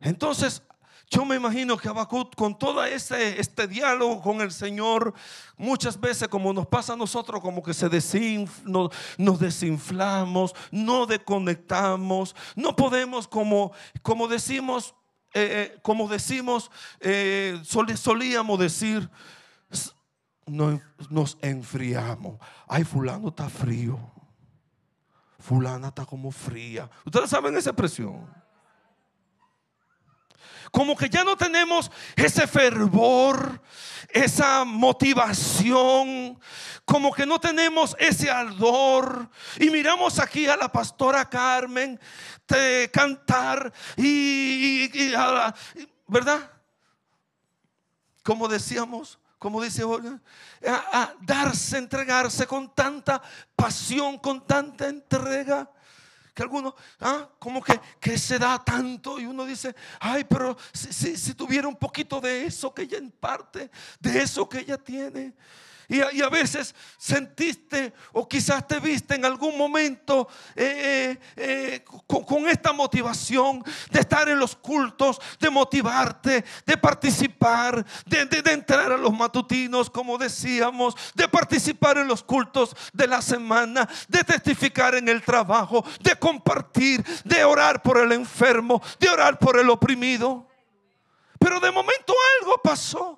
Entonces, 0.00 0.62
yo 1.10 1.24
me 1.24 1.36
imagino 1.36 1.78
que 1.78 1.88
Habacuc 1.88 2.34
con 2.34 2.58
todo 2.58 2.84
este, 2.84 3.40
este 3.40 3.66
diálogo 3.66 4.20
con 4.20 4.42
el 4.42 4.52
Señor, 4.52 5.14
muchas 5.56 5.98
veces 5.98 6.28
como 6.28 6.52
nos 6.52 6.66
pasa 6.66 6.92
a 6.92 6.96
nosotros, 6.96 7.40
como 7.40 7.62
que 7.62 7.72
se 7.72 7.88
nos, 8.64 9.40
desinflamos, 9.40 10.54
no 10.70 11.06
desconectamos, 11.06 12.36
no 12.56 12.76
podemos 12.76 13.26
como, 13.26 13.72
como 14.02 14.28
decimos, 14.28 14.94
eh, 15.32 15.72
eh, 15.74 15.78
como 15.80 16.08
decimos, 16.08 16.70
eh, 17.00 17.58
solíamos 17.64 18.58
decir, 18.58 19.08
nos 20.46 21.38
enfriamos. 21.40 22.38
Ay, 22.66 22.84
fulano 22.84 23.28
está 23.28 23.48
frío. 23.48 24.17
Fulana 25.48 25.88
está 25.88 26.04
como 26.04 26.30
fría. 26.30 26.90
Ustedes 27.06 27.30
saben 27.30 27.56
esa 27.56 27.70
expresión 27.70 28.28
como 30.70 30.94
que 30.94 31.08
ya 31.08 31.24
no 31.24 31.34
tenemos 31.34 31.90
ese 32.14 32.46
fervor, 32.46 33.62
esa 34.10 34.66
motivación, 34.66 36.38
como 36.84 37.10
que 37.10 37.24
no 37.24 37.40
tenemos 37.40 37.96
ese 37.98 38.30
ardor. 38.30 39.30
Y 39.58 39.70
miramos 39.70 40.18
aquí 40.18 40.46
a 40.46 40.58
la 40.58 40.70
pastora 40.70 41.26
Carmen 41.30 41.98
de 42.46 42.90
cantar 42.92 43.72
y, 43.96 44.90
¿verdad? 46.06 46.50
Como 48.22 48.46
decíamos, 48.48 49.18
como 49.38 49.62
dice 49.62 49.84
Olga, 49.84 50.20
a 50.66 51.14
darse, 51.20 51.78
entregarse 51.78 52.46
con 52.46 52.74
tanta 52.74 53.22
pasión, 53.54 54.18
con 54.18 54.46
tanta 54.46 54.88
entrega 54.88 55.70
que 56.38 56.44
algunos, 56.44 56.74
ah, 57.00 57.28
como 57.40 57.60
que, 57.60 57.80
que 57.98 58.16
se 58.16 58.38
da 58.38 58.62
tanto 58.64 59.18
y 59.18 59.26
uno 59.26 59.44
dice, 59.44 59.74
ay, 59.98 60.22
pero 60.22 60.56
si, 60.72 61.16
si, 61.16 61.34
tuviera 61.34 61.66
un 61.66 61.74
poquito 61.74 62.20
de 62.20 62.46
eso 62.46 62.72
que 62.72 62.82
ella 62.82 62.98
en 62.98 63.10
parte, 63.10 63.68
de 63.98 64.22
eso 64.22 64.48
que 64.48 64.60
ella 64.60 64.78
tiene. 64.78 65.34
Y 65.90 66.02
a, 66.02 66.28
veces 66.28 66.74
sentiste 66.98 67.94
o 68.12 68.28
quizás 68.28 68.68
te 68.68 68.78
viste 68.78 69.14
en 69.14 69.24
algún 69.24 69.56
momento 69.56 70.28
eh, 70.54 71.16
eh, 71.34 71.82
eh, 71.82 71.84
con, 72.06 72.46
esta 72.46 72.74
motivación 72.74 73.64
de 73.90 74.00
estar 74.00 74.28
en 74.28 74.38
los 74.38 74.54
cultos, 74.54 75.18
de 75.40 75.48
motivarte, 75.48 76.44
de 76.66 76.76
participar, 76.76 77.86
de, 78.04 78.26
de, 78.26 78.52
entrar 78.52 78.92
a 78.92 78.98
los 78.98 79.14
matutinos, 79.14 79.88
como 79.88 80.18
decíamos, 80.18 80.94
de 81.14 81.26
participar 81.26 81.96
en 81.96 82.06
los 82.06 82.22
cultos 82.22 82.76
de 82.92 83.06
la 83.06 83.22
semana, 83.22 83.88
de 84.08 84.22
testificar 84.24 84.94
en 84.94 85.08
el 85.08 85.22
trabajo, 85.22 85.82
de 86.00 86.16
compartir, 86.16 87.02
de 87.24 87.44
orar 87.44 87.82
por 87.82 87.96
el 87.96 88.12
enfermo, 88.12 88.82
de 89.00 89.08
orar 89.08 89.38
por 89.38 89.58
el 89.58 89.70
oprimido. 89.70 90.46
Pero 91.38 91.60
de 91.60 91.70
momento 91.70 92.12
algo 92.42 92.60
pasó. 92.62 93.17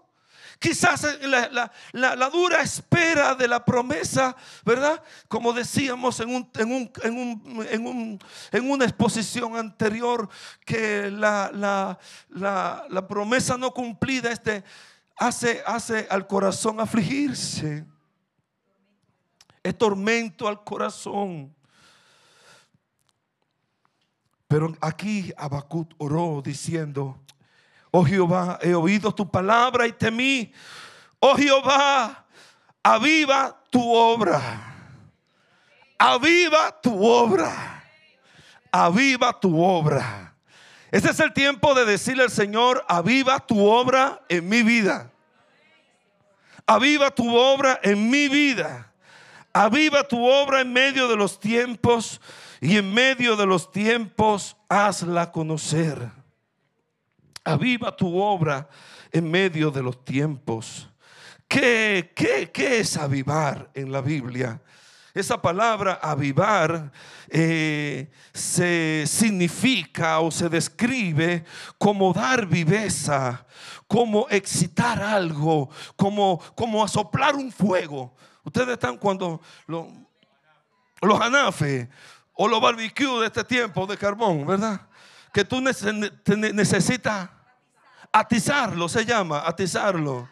Quizás 0.60 1.06
la, 1.22 2.30
dura 2.30 2.60
espera 2.60 3.34
de 3.34 3.48
la 3.48 3.64
promesa, 3.64 4.36
¿verdad? 4.62 5.02
Como 5.26 5.54
decíamos 5.54 6.20
en, 6.20 6.28
una 8.68 8.84
exposición 8.84 9.56
anterior, 9.56 10.28
que 10.66 11.10
la, 11.10 11.98
promesa 13.08 13.56
no 13.56 13.72
cumplida 13.72 14.30
este, 14.30 14.62
hace, 15.16 15.62
hace 15.64 16.06
al 16.10 16.26
corazón 16.26 16.78
afligirse. 16.78 17.86
Es 19.62 19.78
tormento 19.78 20.46
al 20.46 20.62
corazón. 20.62 21.56
Pero 24.46 24.76
aquí 24.82 25.32
Abacut 25.38 25.94
oró 25.96 26.42
diciendo, 26.44 27.18
Oh 27.90 28.04
Jehová, 28.04 28.58
he 28.62 28.74
oído 28.74 29.12
tu 29.12 29.28
palabra 29.28 29.86
y 29.86 29.92
temí. 29.92 30.52
Oh 31.18 31.36
Jehová, 31.36 32.24
aviva 32.82 33.56
tu 33.70 33.82
obra. 33.92 34.40
Aviva 35.98 36.80
tu 36.80 37.04
obra. 37.04 37.84
Aviva 38.72 39.38
tu 39.38 39.62
obra. 39.62 40.34
Este 40.90 41.10
es 41.10 41.20
el 41.20 41.32
tiempo 41.32 41.74
de 41.74 41.84
decirle 41.84 42.24
al 42.24 42.30
Señor, 42.30 42.84
aviva 42.88 43.38
tu 43.40 43.64
obra 43.64 44.22
en 44.28 44.48
mi 44.48 44.62
vida. 44.62 45.10
Aviva 46.66 47.10
tu 47.10 47.36
obra 47.36 47.80
en 47.82 48.10
mi 48.10 48.28
vida. 48.28 48.92
Aviva 49.52 50.06
tu 50.06 50.24
obra 50.24 50.60
en 50.60 50.72
medio 50.72 51.08
de 51.08 51.16
los 51.16 51.40
tiempos 51.40 52.20
y 52.60 52.76
en 52.76 52.92
medio 52.92 53.36
de 53.36 53.46
los 53.46 53.72
tiempos 53.72 54.56
hazla 54.68 55.32
conocer. 55.32 56.19
Aviva 57.50 57.94
tu 57.96 58.18
obra 58.18 58.68
en 59.12 59.30
medio 59.30 59.70
de 59.70 59.82
los 59.82 60.04
tiempos. 60.04 60.88
¿Qué, 61.50 62.12
qué, 62.14 62.78
es 62.78 62.96
avivar 62.96 63.70
en 63.74 63.90
la 63.90 64.00
Biblia? 64.00 64.62
Esa 65.12 65.42
palabra 65.42 65.98
avivar 66.00 66.92
eh, 67.28 68.08
se 68.32 69.04
significa 69.04 70.20
o 70.20 70.30
se 70.30 70.48
describe 70.48 71.44
como 71.76 72.12
dar 72.12 72.46
viveza, 72.46 73.44
como 73.88 74.28
excitar 74.30 75.02
algo, 75.02 75.68
como, 75.96 76.40
como 76.54 76.84
asoplar 76.84 77.34
un 77.34 77.50
fuego. 77.50 78.14
Ustedes 78.44 78.68
están 78.68 78.96
cuando 78.96 79.40
los 79.66 81.20
anafes 81.20 81.88
o 82.34 82.46
los 82.46 82.60
barbecues 82.60 83.20
de 83.20 83.26
este 83.26 83.42
tiempo 83.42 83.86
de 83.88 83.96
carbón, 83.96 84.46
¿verdad? 84.46 84.82
Que 85.32 85.44
tú 85.44 85.60
necesitas 85.60 87.28
Atizarlo 88.12 88.88
se 88.88 89.04
llama, 89.04 89.42
atizarlo. 89.46 90.28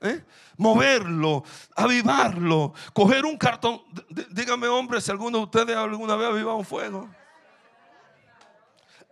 ¿Eh? 0.00 0.24
Moverlo, 0.58 1.44
avivarlo, 1.74 2.72
coger 2.92 3.24
un 3.24 3.36
cartón. 3.36 3.82
Dígame, 4.30 4.68
hombre, 4.68 5.00
si 5.00 5.10
alguno 5.10 5.38
de 5.38 5.44
ustedes 5.44 5.76
alguna 5.76 6.16
vez 6.16 6.26
ha 6.26 6.30
avivado 6.30 6.56
un 6.56 6.64
fuego. 6.64 7.08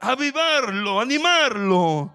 Avivarlo, 0.01 1.01
animarlo. 1.01 2.15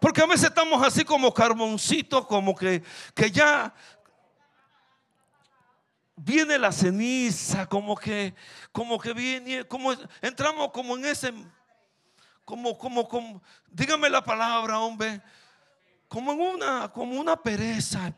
Porque 0.00 0.22
a 0.22 0.26
veces 0.26 0.48
estamos 0.48 0.82
así 0.82 1.04
como 1.04 1.32
carboncitos, 1.32 2.26
como 2.26 2.54
que, 2.56 2.82
que 3.14 3.30
ya 3.30 3.74
viene 6.16 6.58
la 6.58 6.72
ceniza, 6.72 7.66
como 7.66 7.96
que, 7.96 8.34
como 8.72 8.98
que 8.98 9.12
viene, 9.12 9.64
como 9.64 9.92
entramos 10.22 10.70
como 10.72 10.96
en 10.96 11.04
ese 11.06 11.32
como, 12.50 12.76
como, 12.76 13.08
como, 13.08 13.40
dígame 13.70 14.10
la 14.10 14.24
palabra, 14.24 14.80
hombre, 14.80 15.22
como 16.08 16.32
en 16.32 16.40
una, 16.40 16.88
como 16.92 17.20
una 17.20 17.36
pereza, 17.36 18.12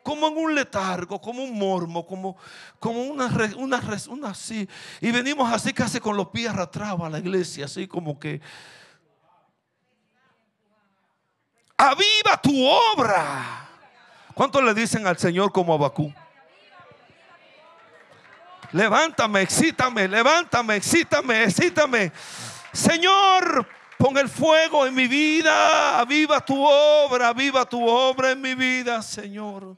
como 0.00 0.28
en 0.28 0.36
un 0.36 0.54
letargo, 0.54 1.20
como 1.20 1.42
un 1.42 1.58
mormo, 1.58 2.06
como, 2.06 2.36
como 2.78 3.02
una, 3.02 3.26
una, 3.56 3.82
una 4.10 4.28
así. 4.28 4.68
Y 5.00 5.10
venimos 5.10 5.52
así 5.52 5.72
casi 5.72 5.98
con 5.98 6.16
los 6.16 6.28
pies 6.28 6.50
arrastrados 6.50 7.00
a 7.00 7.10
la 7.10 7.18
iglesia, 7.18 7.64
así 7.64 7.88
como 7.88 8.16
que... 8.16 8.40
Aviva 11.76 12.40
tu 12.40 12.64
obra. 12.64 13.68
¿Cuántos 14.34 14.62
le 14.62 14.72
dicen 14.72 15.04
al 15.04 15.18
Señor 15.18 15.50
como 15.50 15.74
Abacú? 15.74 16.14
Levántame, 18.70 19.40
excítame, 19.40 20.06
levántame, 20.06 20.76
excítame, 20.76 21.42
excítame. 21.42 22.12
Señor, 22.78 23.66
pon 23.98 24.16
el 24.18 24.28
fuego 24.28 24.86
en 24.86 24.94
mi 24.94 25.08
vida, 25.08 25.98
aviva 25.98 26.40
tu 26.40 26.64
obra, 26.64 27.30
aviva 27.30 27.68
tu 27.68 27.84
obra 27.84 28.30
en 28.30 28.40
mi 28.40 28.54
vida, 28.54 29.02
Señor. 29.02 29.76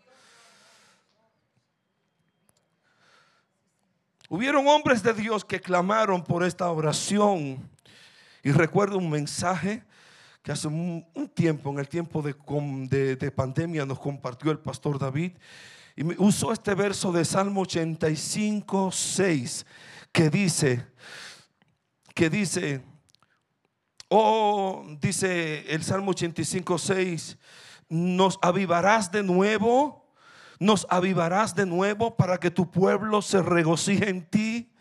Hubieron 4.28 4.68
hombres 4.68 5.02
de 5.02 5.14
Dios 5.14 5.46
que 5.46 5.62
clamaron 5.62 6.22
por 6.22 6.44
esta 6.44 6.70
oración. 6.70 7.70
Y 8.42 8.52
recuerdo 8.52 8.98
un 8.98 9.08
mensaje 9.08 9.82
que 10.42 10.52
hace 10.52 10.68
un, 10.68 11.06
tiempo, 11.32 11.70
en 11.70 11.78
el 11.78 11.88
tiempo 11.88 12.20
de, 12.20 13.16
de, 13.16 13.30
pandemia, 13.30 13.86
nos 13.86 13.98
compartió 13.98 14.50
el 14.50 14.58
pastor 14.58 14.98
David. 14.98 15.32
Y 15.96 16.04
usó 16.22 16.52
este 16.52 16.74
verso 16.74 17.12
de 17.12 17.24
Salmo 17.24 17.62
85, 17.62 18.92
6, 18.92 19.66
que 20.12 20.28
dice, 20.28 20.86
que 22.14 22.28
dice, 22.28 22.89
oh, 24.10 24.84
dice 25.00 25.64
el 25.72 25.82
Salmo 25.82 26.10
85, 26.10 26.78
6, 26.78 27.38
nos 27.88 28.38
avivarás 28.42 29.10
de 29.10 29.22
nuevo, 29.22 30.12
nos 30.58 30.86
avivarás 30.90 31.54
de 31.54 31.64
nuevo 31.64 32.16
para 32.16 32.38
que 32.38 32.50
tu 32.50 32.70
pueblo 32.70 33.22
se 33.22 33.40
regocije 33.40 34.10
en 34.10 34.28
ti, 34.28 34.72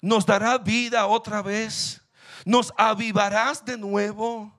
nos 0.00 0.24
dará 0.26 0.58
vida 0.58 1.06
otra 1.06 1.42
vez, 1.42 2.02
nos 2.44 2.72
avivarás 2.76 3.64
de 3.64 3.76
nuevo. 3.76 4.57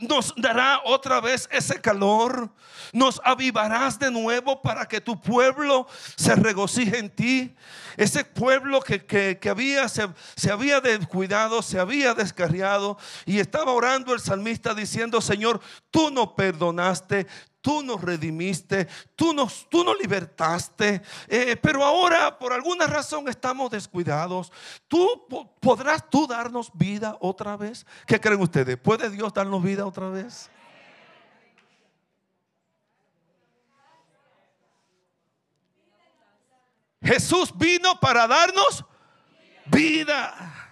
Nos 0.00 0.32
dará 0.36 0.80
otra 0.84 1.20
vez 1.20 1.48
ese 1.50 1.80
calor, 1.80 2.50
nos 2.92 3.20
avivarás 3.24 3.98
de 3.98 4.10
nuevo 4.10 4.62
para 4.62 4.86
que 4.86 5.00
tu 5.00 5.20
pueblo 5.20 5.86
se 6.16 6.34
regocije 6.34 6.98
en 6.98 7.10
ti. 7.10 7.54
Ese 7.96 8.24
pueblo 8.24 8.80
que, 8.80 9.38
había, 9.48 9.88
se, 9.88 10.08
se, 10.36 10.50
había 10.50 10.80
descuidado, 10.80 11.62
se 11.62 11.78
había 11.78 12.14
descarriado 12.14 12.98
y 13.24 13.38
estaba 13.38 13.72
orando 13.72 14.12
el 14.12 14.20
salmista 14.20 14.74
diciendo, 14.74 15.20
Señor, 15.20 15.60
tú 15.90 16.10
no 16.10 16.34
perdonaste, 16.34 17.26
tú 17.64 17.82
nos 17.82 18.02
redimiste, 18.02 18.86
tú 19.16 19.32
nos, 19.32 19.66
tú 19.70 19.82
nos 19.82 19.98
libertaste, 19.98 21.00
eh, 21.26 21.56
pero 21.56 21.82
ahora 21.82 22.38
por 22.38 22.52
alguna 22.52 22.86
razón 22.86 23.26
estamos 23.26 23.70
descuidados. 23.70 24.52
¿Tú 24.86 25.26
podrás 25.60 26.10
tú 26.10 26.26
darnos 26.26 26.70
vida 26.74 27.16
otra 27.20 27.56
vez? 27.56 27.86
¿Qué 28.06 28.20
creen 28.20 28.42
ustedes? 28.42 28.76
¿Puede 28.76 29.08
Dios 29.08 29.32
darnos 29.32 29.62
vida 29.62 29.86
otra 29.86 30.10
vez? 30.10 30.50
Jesús 37.02 37.50
vino 37.56 37.98
para 37.98 38.26
darnos 38.26 38.84
vida 39.64 40.68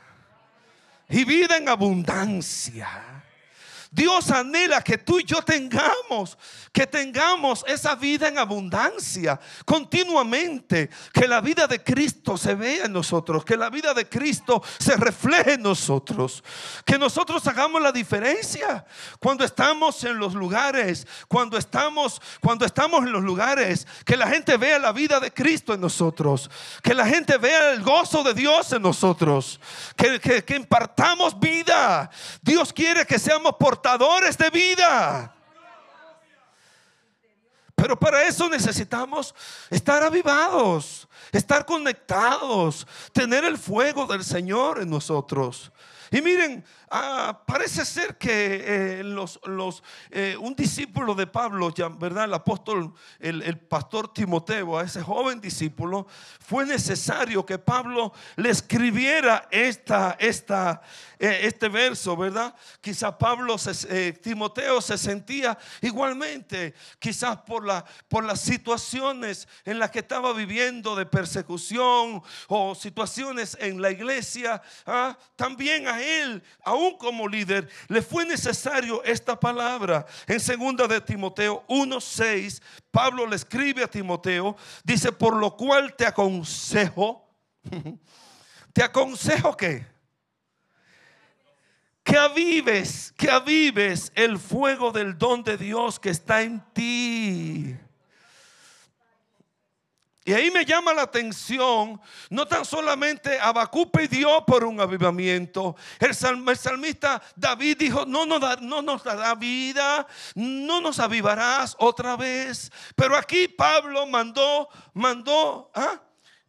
y 1.08 1.24
vida 1.24 1.56
en 1.56 1.70
abundancia. 1.70 3.21
Dios 3.92 4.30
anhela 4.30 4.82
que 4.82 4.96
tú 4.96 5.20
y 5.20 5.24
yo 5.24 5.42
tengamos, 5.42 6.38
que 6.72 6.86
tengamos 6.86 7.62
esa 7.68 7.94
vida 7.94 8.26
en 8.26 8.38
abundancia 8.38 9.38
continuamente, 9.66 10.88
que 11.12 11.28
la 11.28 11.42
vida 11.42 11.66
de 11.66 11.84
Cristo 11.84 12.38
se 12.38 12.54
vea 12.54 12.86
en 12.86 12.92
nosotros, 12.94 13.44
que 13.44 13.54
la 13.54 13.68
vida 13.68 13.92
de 13.92 14.08
Cristo 14.08 14.62
se 14.78 14.96
refleje 14.96 15.54
en 15.54 15.62
nosotros, 15.62 16.42
que 16.86 16.96
nosotros 16.96 17.46
hagamos 17.46 17.82
la 17.82 17.92
diferencia 17.92 18.86
cuando 19.20 19.44
estamos 19.44 20.02
en 20.04 20.18
los 20.18 20.32
lugares, 20.32 21.06
cuando 21.28 21.58
estamos 21.58 22.20
cuando 22.40 22.64
estamos 22.64 23.04
en 23.04 23.12
los 23.12 23.22
lugares, 23.22 23.86
que 24.06 24.16
la 24.16 24.26
gente 24.26 24.56
vea 24.56 24.78
la 24.78 24.92
vida 24.92 25.20
de 25.20 25.32
Cristo 25.32 25.74
en 25.74 25.82
nosotros, 25.82 26.50
que 26.82 26.94
la 26.94 27.06
gente 27.06 27.36
vea 27.36 27.72
el 27.72 27.82
gozo 27.82 28.22
de 28.22 28.32
Dios 28.32 28.72
en 28.72 28.80
nosotros, 28.80 29.60
que, 29.96 30.18
que, 30.18 30.42
que 30.42 30.56
impartamos 30.56 31.38
vida. 31.38 32.10
Dios 32.40 32.72
quiere 32.72 33.04
que 33.04 33.18
seamos 33.18 33.56
por 33.82 34.36
de 34.38 34.50
vida. 34.50 35.34
Pero 37.74 37.98
para 37.98 38.22
eso 38.22 38.48
necesitamos 38.48 39.34
estar 39.68 40.02
avivados, 40.02 41.08
estar 41.38 41.64
conectados, 41.64 42.86
tener 43.12 43.44
el 43.44 43.58
fuego 43.58 44.06
del 44.06 44.24
Señor 44.24 44.80
en 44.80 44.90
nosotros. 44.90 45.72
Y 46.10 46.20
miren, 46.20 46.62
Ah, 46.94 47.40
parece 47.46 47.86
ser 47.86 48.18
que 48.18 48.98
eh, 48.98 49.02
los, 49.02 49.40
los, 49.46 49.82
eh, 50.10 50.36
un 50.38 50.54
discípulo 50.54 51.14
de 51.14 51.26
Pablo, 51.26 51.72
¿verdad? 51.98 52.24
El 52.24 52.34
apóstol, 52.34 52.92
el, 53.18 53.58
pastor 53.58 54.12
Timoteo, 54.12 54.78
a 54.78 54.82
ese 54.82 55.00
joven 55.00 55.40
discípulo, 55.40 56.06
fue 56.38 56.66
necesario 56.66 57.46
que 57.46 57.58
Pablo 57.58 58.12
le 58.36 58.50
escribiera 58.50 59.48
esta, 59.50 60.18
esta, 60.20 60.82
eh, 61.18 61.40
este 61.44 61.70
verso, 61.70 62.14
¿verdad? 62.14 62.54
Quizá 62.82 63.16
Pablo, 63.16 63.56
Timoteo 64.20 64.82
se 64.82 64.98
sentía 64.98 65.56
igualmente, 65.80 66.74
quizás 66.98 67.38
por, 67.38 67.64
la, 67.64 67.86
por 68.08 68.22
las 68.22 68.42
situaciones 68.42 69.48
en 69.64 69.78
las 69.78 69.90
que 69.90 70.00
estaba 70.00 70.34
viviendo 70.34 70.94
de 70.94 71.06
persecución 71.22 72.20
o 72.48 72.74
situaciones 72.74 73.56
en 73.60 73.80
la 73.80 73.92
iglesia, 73.92 74.60
¿ah? 74.84 75.16
también 75.36 75.86
a 75.86 76.02
él, 76.02 76.42
aún 76.64 76.98
como 76.98 77.28
líder, 77.28 77.68
le 77.86 78.02
fue 78.02 78.26
necesario 78.26 79.04
esta 79.04 79.38
palabra. 79.38 80.04
En 80.26 80.40
segunda 80.40 80.88
de 80.88 81.00
Timoteo 81.00 81.62
1:6, 81.68 82.60
Pablo 82.90 83.24
le 83.24 83.36
escribe 83.36 83.84
a 83.84 83.86
Timoteo, 83.86 84.56
dice, 84.82 85.12
"Por 85.12 85.36
lo 85.36 85.56
cual 85.56 85.94
te 85.94 86.06
aconsejo, 86.06 87.24
te 88.72 88.82
aconsejo 88.82 89.56
que 89.56 89.86
que 92.02 92.18
avives, 92.18 93.14
que 93.16 93.30
avives 93.30 94.10
el 94.16 94.40
fuego 94.40 94.90
del 94.90 95.16
don 95.16 95.44
de 95.44 95.56
Dios 95.56 96.00
que 96.00 96.10
está 96.10 96.42
en 96.42 96.60
ti." 96.72 97.76
Y 100.24 100.32
ahí 100.32 100.52
me 100.52 100.64
llama 100.64 100.94
la 100.94 101.02
atención, 101.02 102.00
no 102.30 102.46
tan 102.46 102.64
solamente 102.64 103.40
Abacú 103.40 103.90
pidió 103.90 104.44
por 104.46 104.62
un 104.62 104.80
avivamiento, 104.80 105.74
el, 105.98 106.14
salmista 106.14 107.20
David 107.34 107.78
dijo, 107.78 108.06
no, 108.06 108.24
no, 108.24 108.38
no 108.38 108.82
nos 108.82 109.02
dará 109.02 109.34
vida, 109.34 110.06
no 110.36 110.80
nos 110.80 111.00
avivarás 111.00 111.74
otra 111.76 112.16
vez. 112.16 112.70
Pero 112.94 113.16
aquí 113.16 113.48
Pablo 113.48 114.06
mandó, 114.06 114.68
mandó, 114.94 115.72
¿ah? 115.74 116.00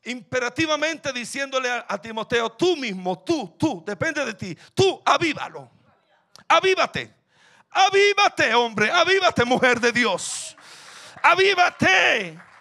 imperativamente 0.03 1.11
diciéndole 1.11 1.71
a, 1.71 1.97
Timoteo, 1.99 2.51
tú 2.51 2.77
mismo, 2.77 3.23
tú, 3.23 3.55
tú, 3.57 3.83
depende 3.83 4.23
de 4.23 4.35
ti, 4.35 4.55
tú 4.75 5.01
avívalo, 5.03 5.71
avívate, 6.47 7.11
avívate 7.71 8.53
hombre, 8.53 8.91
avívate 8.91 9.43
mujer 9.45 9.79
de 9.79 9.91
Dios, 9.91 10.55
avívate. 11.23 12.52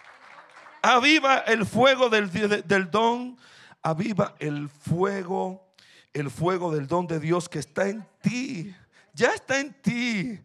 Aviva 0.85 1.37
el 1.37 1.65
fuego 1.65 2.09
del, 2.09 2.29
del 2.67 2.91
don. 2.91 3.37
Aviva 3.81 4.35
el 4.39 4.67
fuego, 4.67 5.65
el 6.11 6.29
fuego 6.29 6.73
del 6.75 6.87
don 6.87 7.07
de 7.07 7.21
Dios 7.21 7.47
que 7.47 7.59
está 7.59 7.87
en 7.87 8.05
ti. 8.21 8.75
Ya 9.13 9.29
está 9.29 9.61
en 9.61 9.73
ti. 9.81 10.39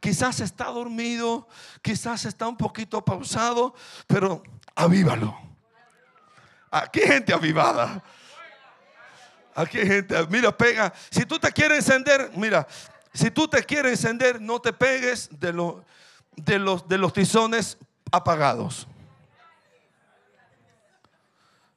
Quizás 0.00 0.40
está 0.40 0.64
dormido, 0.64 1.48
quizás 1.80 2.24
está 2.24 2.48
un 2.48 2.56
poquito 2.56 3.04
pausado, 3.04 3.72
pero 4.08 4.42
avívalo. 4.74 5.38
Aquí 6.72 7.00
hay 7.00 7.06
gente 7.06 7.32
avivada. 7.32 8.02
Aquí 9.54 9.78
hay 9.78 9.86
gente, 9.86 10.26
mira, 10.28 10.56
pega. 10.56 10.92
Si 11.08 11.24
tú 11.24 11.38
te 11.38 11.52
quieres 11.52 11.78
encender, 11.78 12.32
mira, 12.34 12.66
si 13.12 13.30
tú 13.30 13.46
te 13.46 13.62
quieres 13.62 13.92
encender, 13.92 14.40
no 14.40 14.60
te 14.60 14.72
pegues 14.72 15.28
de, 15.30 15.52
de, 16.34 16.58
los, 16.58 16.88
de 16.88 16.98
los 16.98 17.12
tizones 17.12 17.78
apagados. 18.10 18.88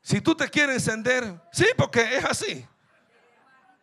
Si 0.08 0.22
tú 0.22 0.34
te 0.34 0.48
quieres 0.50 0.78
encender, 0.78 1.38
sí, 1.52 1.66
porque 1.76 2.00
es 2.16 2.24
así. 2.24 2.66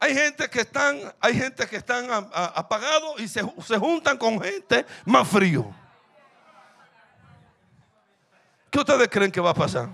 Hay 0.00 0.14
gente 0.14 0.48
que 0.48 0.60
están, 0.62 0.98
hay 1.20 1.34
gente 1.34 1.66
que 1.66 1.76
están 1.76 2.06
apagados 2.32 3.20
y 3.20 3.28
se, 3.28 3.42
juntan 3.78 4.16
con 4.16 4.40
gente 4.40 4.86
más 5.04 5.28
frío. 5.28 5.70
¿Qué 8.70 8.78
ustedes 8.78 9.06
creen 9.10 9.30
que 9.30 9.38
va 9.38 9.50
a 9.50 9.54
pasar? 9.54 9.90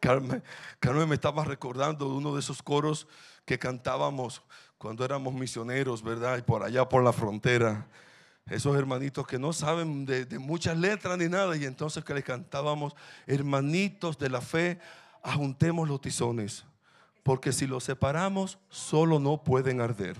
Carmen, 0.00 0.42
Carmen 0.80 1.08
me 1.08 1.14
estaba 1.14 1.44
recordando 1.44 2.06
de 2.06 2.14
uno 2.14 2.34
de 2.34 2.40
esos 2.40 2.60
coros 2.60 3.06
que 3.44 3.60
cantábamos 3.60 4.42
cuando 4.82 5.04
éramos 5.04 5.32
misioneros, 5.32 6.02
¿verdad? 6.02 6.38
Y 6.38 6.42
por 6.42 6.64
allá 6.64 6.88
por 6.88 7.04
la 7.04 7.12
frontera. 7.12 7.86
Esos 8.46 8.76
hermanitos 8.76 9.24
que 9.28 9.38
no 9.38 9.52
saben 9.52 10.04
de, 10.04 10.26
muchas 10.40 10.76
letras 10.76 11.16
ni 11.18 11.28
nada. 11.28 11.56
Y 11.56 11.64
entonces 11.66 12.02
que 12.02 12.12
les 12.12 12.24
cantábamos, 12.24 12.96
hermanitos 13.28 14.18
de 14.18 14.28
la 14.28 14.40
fe, 14.40 14.80
ajuntemos 15.22 15.88
los 15.88 16.00
tizones. 16.00 16.64
Porque 17.22 17.52
si 17.52 17.68
los 17.68 17.84
separamos, 17.84 18.58
solo 18.70 19.20
no 19.20 19.44
pueden 19.44 19.80
arder. 19.80 20.16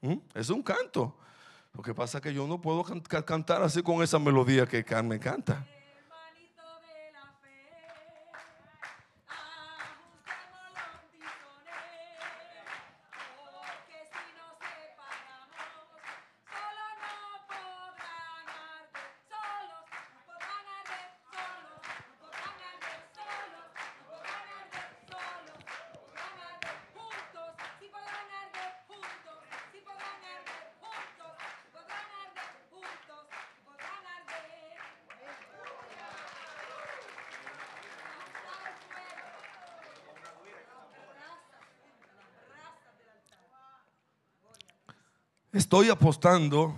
¿Mm? 0.00 0.16
Es 0.34 0.50
un 0.50 0.64
canto. 0.64 1.16
Lo 1.72 1.80
que 1.80 1.94
pasa 1.94 2.18
es 2.18 2.24
que 2.24 2.34
yo 2.34 2.48
no 2.48 2.60
puedo 2.60 2.82
cantar 3.24 3.62
así 3.62 3.84
con 3.84 4.02
esa 4.02 4.18
melodía 4.18 4.66
que 4.66 4.82
Carmen 4.82 5.20
canta. 5.20 5.64
Estoy 45.68 45.90
apostando 45.90 46.74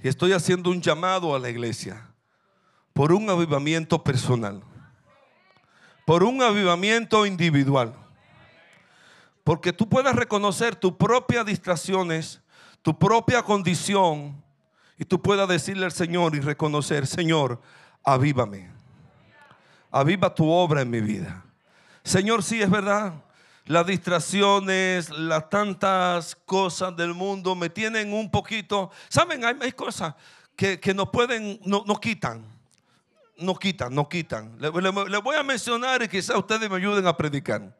y 0.00 0.06
estoy 0.06 0.32
haciendo 0.32 0.70
un 0.70 0.80
llamado 0.80 1.34
a 1.34 1.40
la 1.40 1.50
iglesia 1.50 2.08
por 2.92 3.12
un 3.12 3.28
avivamiento 3.28 4.04
personal, 4.04 4.62
por 6.04 6.22
un 6.22 6.40
avivamiento 6.40 7.26
individual. 7.26 7.96
Porque 9.42 9.72
tú 9.72 9.88
puedas 9.88 10.14
reconocer 10.14 10.76
tus 10.76 10.92
propias 10.92 11.44
distracciones, 11.46 12.40
tu 12.80 12.96
propia 12.96 13.42
condición, 13.42 14.40
y 14.96 15.04
tú 15.04 15.20
puedas 15.20 15.48
decirle 15.48 15.84
al 15.84 15.90
Señor 15.90 16.36
y 16.36 16.38
reconocer, 16.38 17.08
Señor, 17.08 17.60
avívame. 18.04 18.70
Aviva 19.90 20.32
tu 20.32 20.48
obra 20.48 20.82
en 20.82 20.90
mi 20.90 21.00
vida. 21.00 21.44
Señor, 22.04 22.44
sí 22.44 22.62
es 22.62 22.70
verdad. 22.70 23.14
Las 23.66 23.84
distracciones, 23.84 25.10
las 25.10 25.50
tantas 25.50 26.36
cosas 26.46 26.96
del 26.96 27.14
mundo 27.14 27.56
me 27.56 27.68
tienen 27.68 28.12
un 28.12 28.30
poquito. 28.30 28.90
¿Saben? 29.08 29.44
Hay, 29.44 29.72
cosas 29.72 30.14
que, 30.54 30.80
nos 30.94 31.10
pueden, 31.10 31.60
no, 31.64 31.82
nos 31.84 31.98
quitan. 31.98 32.44
Nos 33.38 33.58
quitan, 33.58 33.92
nos 33.92 34.08
quitan. 34.08 34.56
Les 34.58 34.72
le, 34.72 35.18
voy 35.18 35.36
a 35.36 35.42
mencionar 35.42 36.00
y 36.02 36.08
quizás 36.08 36.36
ustedes 36.36 36.70
me 36.70 36.76
ayuden 36.76 37.06
a 37.08 37.16
predicar. 37.16 37.76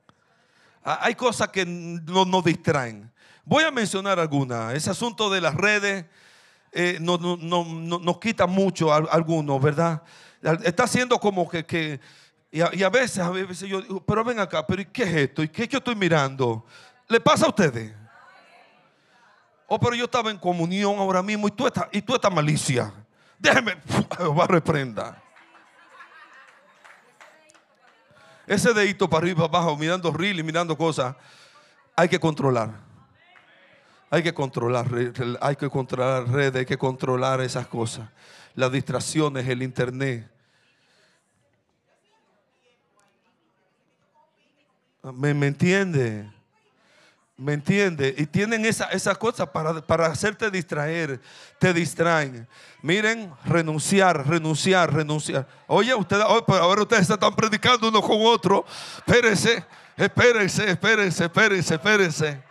Ah, 0.84 0.98
hay 1.02 1.14
cosas 1.14 1.48
que 1.48 1.64
nos 1.64 2.44
distraen. 2.44 3.10
Voy 3.44 3.62
a 3.62 3.70
mencionar 3.70 4.18
algunas. 4.18 4.74
Ese 4.74 4.90
asunto 4.90 5.30
de 5.30 5.40
las 5.40 5.54
redes 5.54 6.04
eh, 6.72 6.98
nos 7.00 8.18
quita 8.18 8.48
mucho 8.48 8.92
a, 8.92 8.96
algunos, 8.96 9.62
¿verdad? 9.62 10.02
Está 10.64 10.84
haciendo 10.84 11.18
como 11.18 11.48
que, 11.48 12.00
y, 12.56 12.82
a, 12.82 12.88
veces, 12.88 13.18
a 13.18 13.28
veces 13.28 13.68
yo 13.68 13.82
digo, 13.82 14.00
pero 14.00 14.24
ven 14.24 14.40
acá, 14.40 14.66
pero 14.66 14.82
¿qué 14.90 15.02
es 15.02 15.14
esto? 15.14 15.42
¿Y 15.42 15.48
qué 15.48 15.64
es 15.64 15.68
que 15.68 15.72
yo 15.74 15.78
estoy 15.78 15.94
mirando? 15.94 16.64
¿Le 17.06 17.20
pasa 17.20 17.44
a 17.44 17.48
ustedes? 17.50 17.92
Oh, 19.66 19.78
pero 19.78 19.94
yo 19.94 20.06
estaba 20.06 20.30
en 20.30 20.38
comunión 20.38 20.96
ahora 20.98 21.22
mismo 21.22 21.48
y 21.48 21.50
tú 21.50 21.66
esta, 21.66 21.88
y 21.92 22.00
tú 22.00 22.14
esta 22.14 22.30
malicia. 22.30 22.94
Déjeme, 23.38 23.76
va 24.38 24.44
a 24.44 24.46
reprenda. 24.46 25.22
Ese 28.46 28.72
dedito 28.72 29.10
para 29.10 29.24
arriba, 29.24 29.50
para 29.50 29.64
abajo, 29.64 29.76
mirando 29.76 30.10
reel 30.10 30.38
y 30.38 30.42
mirando 30.42 30.78
cosas, 30.78 31.14
hay 31.94 32.08
que 32.08 32.18
controlar. 32.18 32.70
Hay 34.08 34.22
que 34.22 34.32
controlar, 34.32 34.86
hay 35.42 35.56
que 35.56 35.68
controlar 35.68 36.26
redes, 36.28 36.60
hay 36.60 36.64
que 36.64 36.78
controlar 36.78 37.42
esas 37.42 37.66
cosas. 37.66 38.08
Las 38.54 38.72
distracciones, 38.72 39.46
el 39.46 39.62
internet. 39.62 40.30
¿Me, 45.12 45.30
entiende? 45.46 46.28
¿Me 47.36 47.52
entiende? 47.52 48.12
Y 48.18 48.26
tienen 48.26 48.64
esas 48.66 48.92
esa 48.92 49.14
cosas 49.14 49.48
para, 49.50 49.80
para 49.80 50.06
hacerte 50.06 50.50
distraer. 50.50 51.20
Te 51.60 51.72
distraen. 51.72 52.48
Miren, 52.82 53.32
renunciar, 53.44 54.26
renunciar, 54.26 54.92
renunciar. 54.92 55.46
Oye, 55.68 55.94
ustedes, 55.94 56.24
pues 56.44 56.60
ahora 56.60 56.82
ustedes 56.82 57.08
están 57.08 57.36
predicando 57.36 57.88
uno 57.88 58.02
con 58.02 58.18
otro. 58.20 58.64
Espérense, 58.98 59.64
espérense, 59.96 60.70
espérense, 60.70 61.24
espérense, 61.24 61.74
espérense. 61.74 62.42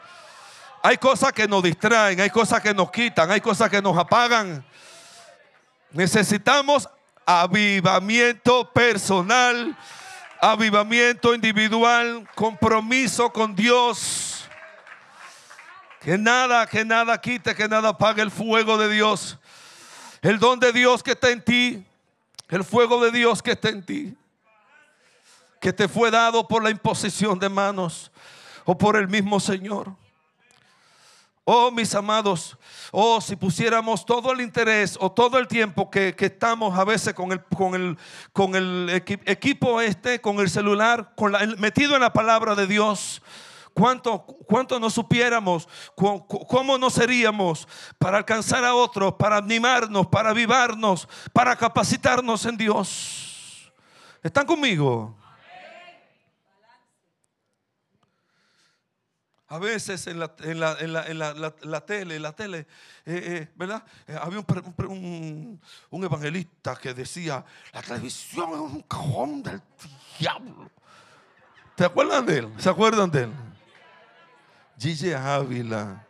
Hay 0.81 0.97
cosas 0.97 1.33
que 1.33 1.47
nos 1.47 1.61
distraen, 1.63 2.21
hay 2.21 2.29
cosas 2.29 2.61
que 2.61 2.73
nos 2.73 2.89
quitan, 2.89 3.29
hay 3.31 3.41
cosas 3.41 3.69
que 3.69 3.81
nos 3.81 3.97
apagan. 3.97 4.63
Necesitamos 5.91 6.87
avivamiento 7.25 8.71
personal, 8.71 9.75
avivamiento 10.41 11.33
individual, 11.33 12.27
compromiso 12.35 13.31
con 13.31 13.55
Dios 13.55 14.35
que 16.05 16.19
nada, 16.19 16.67
que 16.67 16.85
nada 16.85 17.19
quite, 17.19 17.55
que 17.55 17.67
nada 17.67 17.89
apague 17.89 18.21
el 18.21 18.29
fuego 18.29 18.77
de 18.77 18.93
Dios. 18.93 19.39
El 20.21 20.37
don 20.37 20.59
de 20.59 20.71
Dios 20.71 21.01
que 21.01 21.13
está 21.13 21.31
en 21.31 21.43
ti. 21.43 21.83
El 22.47 22.63
fuego 22.63 23.03
de 23.03 23.09
Dios 23.09 23.41
que 23.41 23.53
está 23.53 23.69
en 23.69 23.83
ti. 23.83 24.15
Que 25.59 25.73
te 25.73 25.87
fue 25.87 26.11
dado 26.11 26.47
por 26.47 26.61
la 26.61 26.69
imposición 26.69 27.39
de 27.39 27.49
manos 27.49 28.11
o 28.65 28.77
por 28.77 28.97
el 28.97 29.07
mismo 29.07 29.39
Señor. 29.39 29.95
Oh, 31.43 31.71
mis 31.71 31.95
amados, 31.95 32.55
oh, 32.97 33.19
si 33.19 33.35
pusiéramos 33.35 34.05
todo 34.05 34.31
el 34.31 34.39
interés 34.39 34.97
o 35.01 35.11
todo 35.11 35.37
el 35.37 35.47
tiempo 35.47 35.91
que, 35.91 36.15
estamos 36.17 36.77
a 36.79 36.85
veces 36.85 37.13
con 37.13 37.33
el, 37.33 37.43
con 37.43 37.75
el, 37.75 37.97
con 38.31 38.55
el 38.55 38.89
equipo 39.25 39.81
este, 39.81 40.21
con 40.21 40.39
el 40.39 40.49
celular, 40.49 41.11
con 41.15 41.33
la, 41.33 41.45
metido 41.57 41.95
en 41.95 42.01
la 42.01 42.13
palabra 42.13 42.55
de 42.55 42.67
Dios, 42.67 43.21
¿Cuánto, 43.73 44.25
cuánto 44.47 44.79
nos 44.79 44.93
supiéramos? 44.93 45.67
¿Cómo 45.95 46.77
no 46.77 46.89
seríamos 46.89 47.67
para 47.97 48.19
alcanzar 48.19 48.63
a 48.63 48.73
otros, 48.73 49.15
para 49.15 49.35
animarnos, 49.35 50.07
para 50.07 50.29
avivarnos, 50.29 51.09
para 51.33 51.57
capacitarnos 51.57 52.45
en 52.45 52.55
Dios? 52.55 53.73
¿Están 54.23 54.45
conmigo? 54.45 55.17
A 59.47 59.59
veces 59.59 60.07
en 60.07 60.19
la, 60.19 60.33
en 60.39 60.59
la, 60.59 60.79
en 60.79 60.93
la, 60.93 61.07
en 61.07 61.19
la, 61.71 61.81
tele, 61.85 62.19
la 62.19 62.33
tele, 62.33 62.59
eh, 62.59 62.65
eh, 63.05 63.51
¿verdad? 63.55 63.83
Eh, 64.07 64.17
había 64.19 64.39
un, 64.39 65.61
un, 65.91 66.03
evangelista 66.03 66.75
que 66.75 66.95
decía, 66.95 67.45
la 67.71 67.81
televisión 67.83 68.49
es 68.49 68.59
un 68.59 68.81
cajón 68.81 69.43
del 69.43 69.61
diablo. 70.17 70.71
¿Se 71.77 71.85
acuerdan 71.85 72.25
de 72.25 72.37
él? 72.39 72.53
¿Se 72.57 72.69
acuerdan 72.69 73.11
de 73.11 73.23
él? 73.23 73.33
Gigi 74.79 75.13
Ávila. 75.13 76.03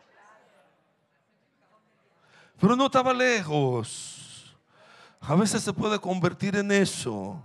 Pero 2.58 2.76
no 2.78 2.86
estaba 2.86 3.14
lejos. 3.14 4.56
A 5.20 5.36
veces 5.36 5.62
se 5.62 5.74
puede 5.74 6.00
convertir 6.00 6.56
en 6.56 6.72
eso. 6.72 7.42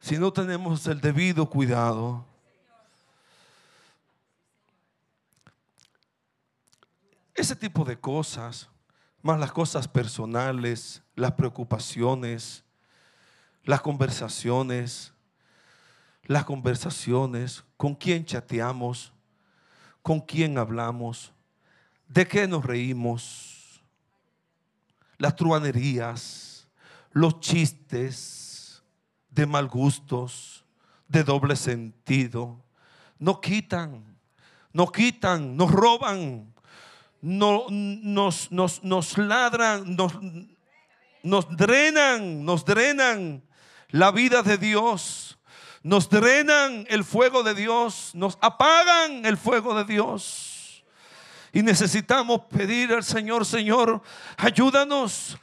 Si 0.00 0.18
no 0.18 0.32
tenemos 0.32 0.86
el 0.88 1.00
debido 1.00 1.48
cuidado. 1.48 2.24
Ese 7.38 7.54
tipo 7.54 7.84
de 7.84 7.96
cosas, 7.96 8.68
más 9.22 9.38
las 9.38 9.52
cosas 9.52 9.86
personales, 9.86 11.04
las 11.14 11.30
preocupaciones, 11.34 12.64
las 13.62 13.80
conversaciones, 13.80 15.12
las 16.24 16.44
conversaciones, 16.44 17.62
con 17.76 17.94
quién 17.94 18.24
chateamos, 18.24 19.12
con 20.02 20.20
quién 20.20 20.58
hablamos, 20.58 21.32
de 22.08 22.26
qué 22.26 22.48
nos 22.48 22.64
reímos, 22.64 23.84
las 25.16 25.36
truanerías, 25.36 26.66
los 27.12 27.38
chistes 27.38 28.82
de 29.30 29.46
mal 29.46 29.68
gustos, 29.68 30.64
de 31.06 31.22
doble 31.22 31.54
sentido, 31.54 32.60
nos 33.16 33.38
quitan, 33.38 34.18
nos 34.72 34.90
quitan, 34.90 35.56
nos 35.56 35.70
roban, 35.70 36.52
nos, 37.20 38.50
nos, 38.50 38.82
nos 38.82 39.18
ladran, 39.18 39.96
nos, 39.96 40.12
nos 41.22 41.56
drenan, 41.56 42.44
nos 42.44 42.64
drenan 42.64 43.42
la 43.90 44.10
vida 44.10 44.42
de 44.42 44.58
Dios. 44.58 45.38
Nos 45.82 46.10
drenan 46.10 46.86
el 46.90 47.04
fuego 47.04 47.42
de 47.42 47.54
Dios, 47.54 48.10
nos 48.12 48.36
apagan 48.40 49.24
el 49.24 49.36
fuego 49.36 49.74
de 49.74 49.84
Dios. 49.84 50.84
Y 51.52 51.62
necesitamos 51.62 52.42
pedir 52.50 52.92
al 52.92 53.04
Señor, 53.04 53.46
Señor, 53.46 54.02
ayúdanos, 54.36 55.38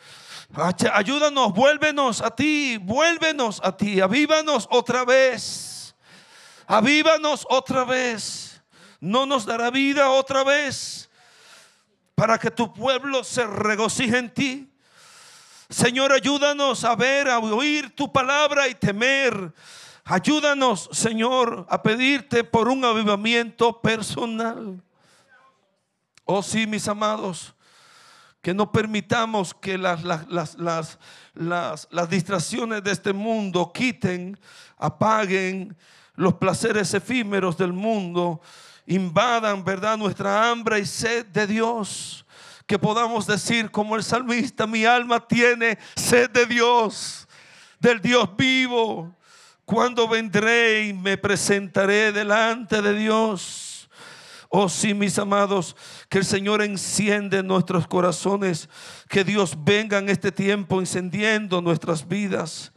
ayúdanos, 0.93 1.53
vuélvenos 1.53 2.21
a 2.21 2.29
ti, 2.29 2.77
vuélvenos 2.77 3.61
a 3.63 3.75
ti, 3.75 4.01
avívanos 4.01 4.67
otra 4.69 5.03
vez, 5.05 5.95
avívanos 6.67 7.47
otra 7.49 7.85
vez, 7.85 8.61
no 8.99 9.25
nos 9.25 9.45
dará 9.45 9.71
vida 9.71 10.09
otra 10.09 10.43
vez 10.43 11.04
para 12.15 12.39
que 12.39 12.49
tu 12.49 12.73
pueblo 12.73 13.23
se 13.23 13.45
regocije 13.45 14.17
en 14.17 14.33
ti. 14.33 14.71
Señor, 15.69 16.11
ayúdanos 16.11 16.83
a 16.83 16.95
ver, 16.95 17.29
a 17.29 17.39
oír 17.39 17.93
tu 17.95 18.11
palabra 18.11 18.67
y 18.67 18.75
temer 18.75 19.53
Ayúdanos, 20.07 20.87
Señor, 20.91 21.65
a 21.67 21.81
pedirte 21.81 22.43
por 22.43 22.67
un 22.67 22.85
avivamiento 22.85 23.81
personal. 23.81 24.79
Oh 26.25 26.43
sí, 26.43 26.67
mis 26.67 26.87
amados, 26.87 27.55
que 28.39 28.53
no 28.53 28.71
permitamos 28.71 29.55
que 29.55 29.79
las, 29.79 30.03
las, 30.03 30.57
las, 31.33 32.09
distracciones 32.11 32.83
de 32.83 32.91
este 32.91 33.13
mundo 33.13 33.71
quiten, 33.73 34.39
apaguen 34.77 35.75
los 36.13 36.35
placeres 36.35 36.93
efímeros 36.93 37.57
del 37.57 37.73
mundo, 37.73 38.41
invadan, 38.87 39.63
¿verdad?, 39.63 39.97
nuestra 39.97 40.49
hambre 40.49 40.79
y 40.79 40.85
sed 40.85 41.25
de 41.27 41.47
Dios. 41.47 42.25
Que 42.65 42.79
podamos 42.79 43.27
decir 43.27 43.69
como 43.69 43.95
el 43.95 44.03
salmista, 44.03 44.65
mi 44.65 44.85
alma 44.85 45.25
tiene 45.25 45.77
sed 45.95 46.29
de 46.31 46.45
Dios, 46.45 47.27
del 47.79 48.01
Dios 48.01 48.29
vivo. 48.35 49.15
Cuando 49.65 50.07
vendré 50.07 50.87
y 50.87 50.93
me 50.93 51.17
presentaré 51.17 52.11
delante 52.11 52.81
de 52.81 52.93
Dios. 52.93 53.89
Oh 54.49 54.69
sí, 54.69 54.93
mis 54.93 55.17
amados, 55.19 55.75
que 56.07 56.19
el 56.19 56.25
Señor 56.25 56.61
enciende 56.61 57.43
nuestros 57.43 57.87
corazones, 57.87 58.69
que 59.09 59.23
Dios 59.23 59.55
venga 59.57 59.97
en 59.97 60.09
este 60.09 60.31
tiempo 60.31 60.79
encendiendo 60.79 61.61
nuestras 61.61 62.07
vidas. 62.07 62.71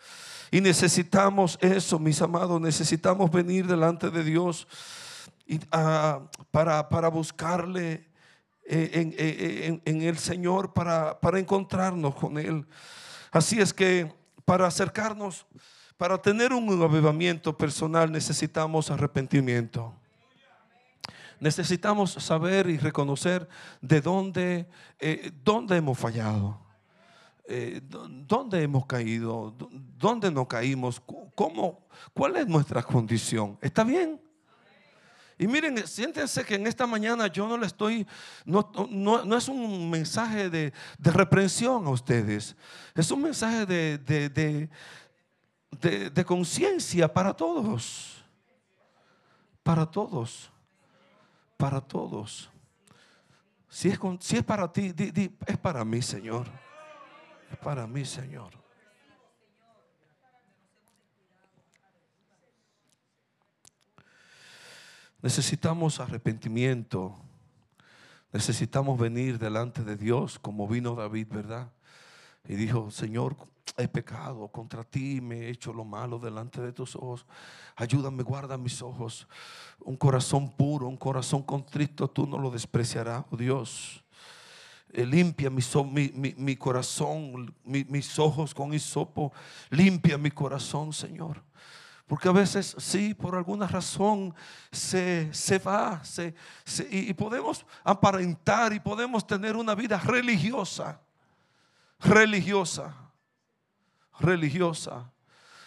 Y 0.51 0.61
necesitamos 0.61 1.59
eso, 1.61 1.99
mis 1.99 2.21
amados, 2.23 2.61
necesitamos 2.61 3.31
venir 3.31 3.67
delante 3.67 4.11
de 4.11 4.25
Dios 4.25 4.67
ah, 5.71 6.21
para, 6.51 6.89
para, 6.89 7.09
buscarle 7.09 8.09
eh, 8.65 8.91
en, 8.95 9.15
eh, 9.17 9.67
en, 9.67 9.83
en, 9.85 10.03
el 10.03 10.19
Señor, 10.19 10.73
para, 10.73 11.19
para 11.21 11.39
encontrarnos 11.39 12.15
con 12.15 12.39
Él. 12.39 12.67
Así 13.31 13.61
es 13.61 13.73
que 13.73 14.13
para 14.45 14.67
acercarnos, 14.67 15.47
para 15.97 16.17
tener 16.17 16.53
un 16.53 16.83
avivamiento 16.83 17.57
personal 17.57 18.11
necesitamos 18.11 18.91
arrepentimiento. 18.91 19.95
Necesitamos 21.41 22.13
saber 22.13 22.69
y 22.69 22.79
reconocer 22.79 23.49
de 23.81 24.01
dónde, 24.01 24.69
eh, 24.99 25.31
dónde 25.45 25.77
hemos 25.77 25.99
fallado. 25.99 26.61
Eh, 27.51 27.81
¿Dónde 27.83 28.63
hemos 28.63 28.85
caído? 28.85 29.55
¿Dónde 29.97 30.31
no 30.31 30.47
caímos? 30.47 31.01
¿Cómo? 31.35 31.87
¿Cuál 32.13 32.37
es 32.37 32.47
nuestra 32.47 32.83
condición? 32.83 33.57
¿Está 33.63 33.85
bien? 33.85 34.21
Y 35.39 35.47
miren, 35.47 35.87
siéntense 35.87 36.45
que 36.45 36.57
en 36.57 36.67
esta 36.67 36.87
mañana 36.87 37.29
yo 37.29 37.47
no 37.47 37.57
le 37.57 37.67
estoy, 37.67 38.07
no, 38.45 38.71
no, 38.91 39.37
es 39.37 39.49
un 39.49 39.89
mensaje 39.89 40.51
de, 40.51 40.73
de, 40.99 41.11
reprensión 41.11 41.87
a 41.87 41.91
ustedes, 41.91 42.57
es 42.95 43.11
un 43.11 43.23
mensaje 43.23 43.65
de, 43.65 43.99
de, 43.99 46.11
de 46.11 46.25
conciencia 46.25 47.13
para 47.13 47.35
todos, 47.35 48.25
para 49.63 49.87
todos 49.87 50.51
para 51.59 51.81
todos. 51.81 52.49
Si 53.69 53.91
es, 53.91 53.99
si 54.21 54.37
es 54.39 54.45
para 54.45 54.73
ti, 54.73 54.95
es 55.47 55.59
para 55.59 55.85
mí, 55.85 56.01
Señor. 56.01 56.47
Es 57.51 57.59
para 57.59 57.87
mí, 57.87 58.07
Señor. 58.07 58.53
Necesitamos 65.29 66.01
arrepentimiento. 66.01 67.15
Necesitamos 68.33 68.99
venir 68.99 69.39
delante 69.39 69.85
de 69.85 69.95
Dios 69.95 70.39
como 70.39 70.67
vino 70.67 70.95
David, 70.95 71.27
¿verdad? 71.29 71.71
Y 72.47 72.55
dijo, 72.55 72.91
Señor, 72.91 73.37
he 73.77 73.89
pecado 73.89 74.49
contra 74.49 74.85
ti, 74.85 75.21
me 75.21 75.41
he 75.41 75.51
hecho 75.51 75.75
lo 75.75 75.85
malo 75.85 76.19
delante 76.19 76.63
de 76.63 76.73
tus 76.73 76.97
ojos. 76.97 77.27
Ayúdame, 77.77 78.23
guarda 78.23 78.57
mis 78.57 78.81
ojos. 78.81 79.29
Un 79.81 79.97
corazón 79.97 80.51
puro, 80.51 80.89
un 80.89 80.97
corazón 80.97 81.43
contrito, 81.43 82.09
tú 82.09 82.27
no 82.27 82.39
lo 82.39 82.51
despreciarás, 82.51 83.27
oh 83.31 83.37
Dios. 83.37 84.03
Eh, 84.95 85.05
limpia 85.05 85.51
mi, 85.51 85.63
mi, 86.39 86.57
corazón, 86.57 87.55
mis 87.65 88.19
ojos 88.19 88.55
con 88.55 88.73
hisopo. 88.73 89.31
Limpia 89.69 90.17
mi 90.17 90.31
corazón, 90.31 90.91
Señor. 90.95 91.43
Porque 92.09 92.29
a 92.29 92.33
veces, 92.33 92.75
sí, 92.79 93.15
por 93.15 93.37
alguna 93.37 93.69
razón 93.69 94.35
se, 94.73 95.33
se 95.33 95.59
va 95.59 96.03
se, 96.03 96.35
y 96.91 97.15
podemos 97.15 97.65
aparentar 97.85 98.73
y 98.73 98.81
podemos 98.81 99.25
tener 99.25 99.55
una 99.55 99.77
vida 99.77 99.99
religiosa. 99.99 101.01
Religiosa 102.01 103.09
religiosa. 104.21 105.11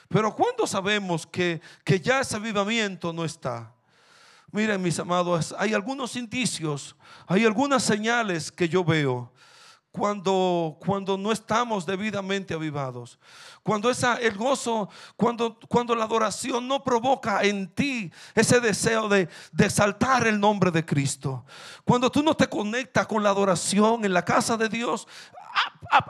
Pero 0.07 0.35
cuando 0.35 0.67
sabemos 0.67 1.25
que, 1.25 1.61
que 1.83 1.99
ya 1.99 2.19
ese 2.19 2.35
avivamiento 2.35 3.13
no 3.13 3.23
está? 3.23 3.73
Miren 4.51 4.81
mis 4.81 4.99
amados, 4.99 5.55
hay 5.57 5.73
algunos 5.73 6.15
indicios, 6.17 6.95
hay 7.25 7.45
algunas 7.45 7.83
señales 7.83 8.51
que 8.51 8.67
yo 8.67 8.83
veo 8.83 9.31
cuando, 9.91 10.77
cuando 10.79 11.17
no 11.17 11.31
estamos 11.31 11.85
debidamente 11.85 12.53
avivados. 12.53 13.19
Cuando 13.61 13.89
esa, 13.89 14.15
el 14.15 14.35
gozo, 14.37 14.89
cuando, 15.15 15.59
cuando 15.67 15.95
la 15.95 16.05
adoración 16.05 16.67
no 16.67 16.83
provoca 16.83 17.43
en 17.43 17.67
ti 17.67 18.11
ese 18.33 18.59
deseo 18.59 19.09
de, 19.09 19.27
de 19.51 19.69
saltar 19.69 20.27
el 20.27 20.39
nombre 20.39 20.71
de 20.71 20.85
Cristo. 20.85 21.45
Cuando 21.83 22.09
tú 22.09 22.23
no 22.23 22.35
te 22.35 22.47
conectas 22.47 23.05
con 23.05 23.21
la 23.21 23.29
adoración 23.29 24.05
en 24.05 24.13
la 24.13 24.23
casa 24.23 24.55
de 24.57 24.69
Dios, 24.69 25.07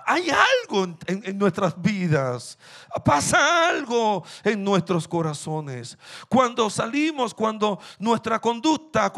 hay 0.05 0.29
algo 0.29 0.95
en, 1.07 1.37
nuestras 1.37 1.79
vidas, 1.81 2.57
pasa 3.03 3.69
algo 3.69 4.23
en 4.43 4.63
nuestros 4.63 5.07
corazones. 5.07 5.97
Cuando 6.29 6.69
salimos, 6.69 7.33
cuando 7.33 7.79
nuestra 7.97 8.39
conducta 8.39 9.11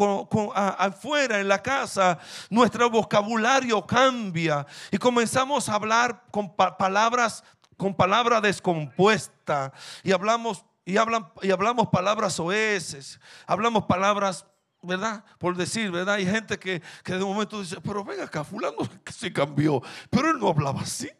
afuera 0.78 1.40
en 1.40 1.48
la 1.48 1.62
casa, 1.62 2.18
nuestro 2.48 2.88
vocabulario 2.88 3.86
cambia 3.86 4.66
y 4.90 4.96
comenzamos 4.96 5.68
a 5.68 5.74
hablar 5.74 6.24
con 6.30 6.54
palabras, 6.54 7.44
con 7.76 7.94
palabra 7.94 8.40
descompuesta 8.40 9.72
y 10.02 10.12
hablamos 10.12 10.64
y, 10.86 10.96
hablan, 10.96 11.30
y 11.42 11.50
hablamos 11.50 11.88
palabras 11.88 12.38
oeces, 12.38 13.18
hablamos 13.46 13.84
palabras 13.84 14.46
¿verdad? 14.84 15.24
Por 15.38 15.56
decir, 15.56 15.90
¿verdad? 15.90 16.16
Hay 16.16 16.26
gente 16.26 16.58
que, 16.58 16.82
que 17.02 17.12
de 17.14 17.24
momento 17.24 17.60
dice, 17.60 17.80
pero 17.80 18.04
venga 18.04 18.24
acá, 18.24 18.44
fulano 18.44 18.78
se 19.10 19.32
cambió, 19.32 19.82
pero 20.10 20.30
él 20.30 20.38
no 20.38 20.48
hablaba 20.48 20.80
así. 20.82 21.10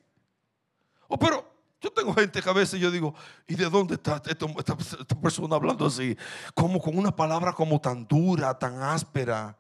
O 1.09 1.18
pero 1.18 1.55
yo 1.81 1.92
tengo 1.92 2.14
gente 2.14 2.40
que 2.40 2.48
a 2.48 2.55
veces 2.55 2.81
yo 2.81 2.90
digo, 2.90 3.14
¿y 3.46 3.55
de 3.57 3.68
dónde 3.68 3.94
está 3.94 4.22
esta, 4.24 4.46
esta, 4.59 5.20
persona 5.20 5.57
hablando 5.57 5.85
así? 5.87 6.16
Como 6.55 6.81
con 6.81 6.96
una 6.96 7.14
palabra 7.14 7.53
como 7.53 7.79
tan 7.79 8.07
dura, 8.07 8.59
tan 8.59 8.83
áspera, 8.83 9.57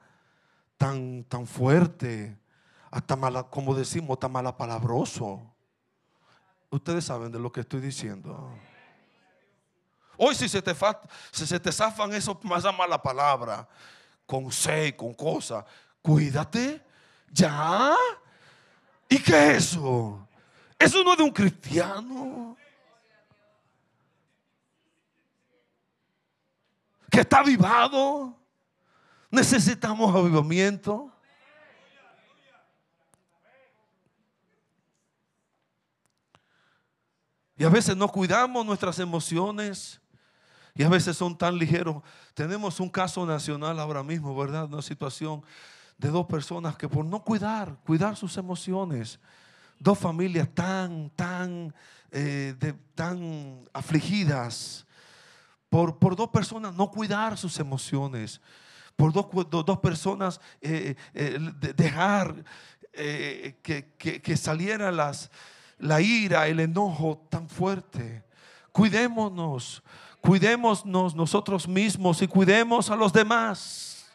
tan, 0.78 1.24
tan 1.24 1.46
fuerte, 1.46 2.38
hasta 2.90 3.14
mala, 3.14 3.42
como 3.42 3.74
decimos, 3.74 4.18
tan 4.18 4.32
malapalabroso. 4.32 5.42
Ustedes 6.70 7.04
saben 7.04 7.30
de 7.30 7.38
lo 7.38 7.52
que 7.52 7.60
estoy 7.60 7.80
diciendo. 7.80 8.50
Hoy 10.16 10.34
si 10.34 10.48
se 10.48 10.62
te, 10.62 10.74
si 11.32 11.46
se 11.46 11.60
te 11.60 11.72
zafan 11.72 12.12
eso, 12.12 12.38
más 12.42 12.64
mala 12.76 13.00
palabra, 13.00 13.66
con 14.26 14.50
C, 14.50 14.94
con 14.96 15.14
cosa, 15.14 15.64
cuídate, 16.02 16.82
ya. 17.30 17.94
¿Y 19.08 19.18
qué 19.18 19.50
es 19.50 19.68
eso? 19.68 20.26
Eso 20.78 21.02
no 21.04 21.12
es 21.12 21.18
de 21.18 21.24
un 21.24 21.30
cristiano. 21.30 22.56
Que 27.10 27.20
está 27.20 27.38
avivado. 27.38 28.36
Necesitamos 29.30 30.14
avivamiento. 30.14 31.10
Y 37.56 37.64
a 37.64 37.68
veces 37.68 37.96
no 37.96 38.08
cuidamos 38.08 38.66
nuestras 38.66 38.98
emociones. 38.98 40.00
Y 40.76 40.82
a 40.82 40.88
veces 40.88 41.16
son 41.16 41.38
tan 41.38 41.56
ligeros. 41.56 42.02
Tenemos 42.34 42.80
un 42.80 42.88
caso 42.88 43.24
nacional 43.24 43.78
ahora 43.78 44.02
mismo, 44.02 44.34
¿verdad? 44.36 44.64
Una 44.64 44.82
situación 44.82 45.42
de 45.98 46.08
dos 46.08 46.26
personas 46.26 46.76
que 46.76 46.88
por 46.88 47.04
no 47.04 47.22
cuidar, 47.22 47.76
cuidar 47.86 48.16
sus 48.16 48.36
emociones, 48.36 49.20
dos 49.78 49.96
familias 49.96 50.48
tan, 50.52 51.10
tan, 51.10 51.72
eh, 52.10 52.74
tan 52.96 53.68
afligidas, 53.72 54.84
por, 55.68 55.98
por, 55.98 56.16
dos 56.16 56.30
personas 56.30 56.74
no 56.74 56.90
cuidar 56.90 57.38
sus 57.38 57.58
emociones, 57.60 58.40
por 58.96 59.12
dos, 59.12 59.26
dos 59.48 59.78
personas 59.78 60.40
eh, 60.60 60.96
eh, 61.14 61.38
dejar 61.76 62.44
que, 62.92 63.92
que, 63.98 64.22
que 64.22 64.36
saliera 64.36 64.92
las, 64.92 65.30
la 65.78 66.00
ira, 66.00 66.46
el 66.46 66.60
enojo 66.60 67.26
tan 67.28 67.48
fuerte. 67.48 68.24
Cuidémonos 68.70 69.82
Cuidémonos 70.24 71.14
nosotros 71.14 71.68
mismos 71.68 72.22
y 72.22 72.26
cuidemos 72.26 72.88
a 72.88 72.96
los 72.96 73.12
demás. 73.12 74.06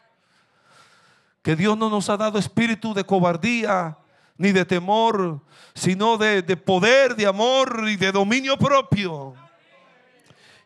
Que 1.40 1.54
Dios 1.54 1.78
no 1.78 1.88
nos 1.88 2.08
ha 2.08 2.16
dado 2.16 2.36
espíritu 2.36 2.92
de 2.92 3.04
cobardía 3.04 3.96
ni 4.36 4.50
de 4.50 4.64
temor, 4.64 5.40
sino 5.72 6.18
de, 6.18 6.42
poder, 6.56 7.14
de 7.14 7.26
amor 7.26 7.84
y 7.86 7.94
de 7.94 8.10
dominio 8.10 8.56
propio. 8.56 9.34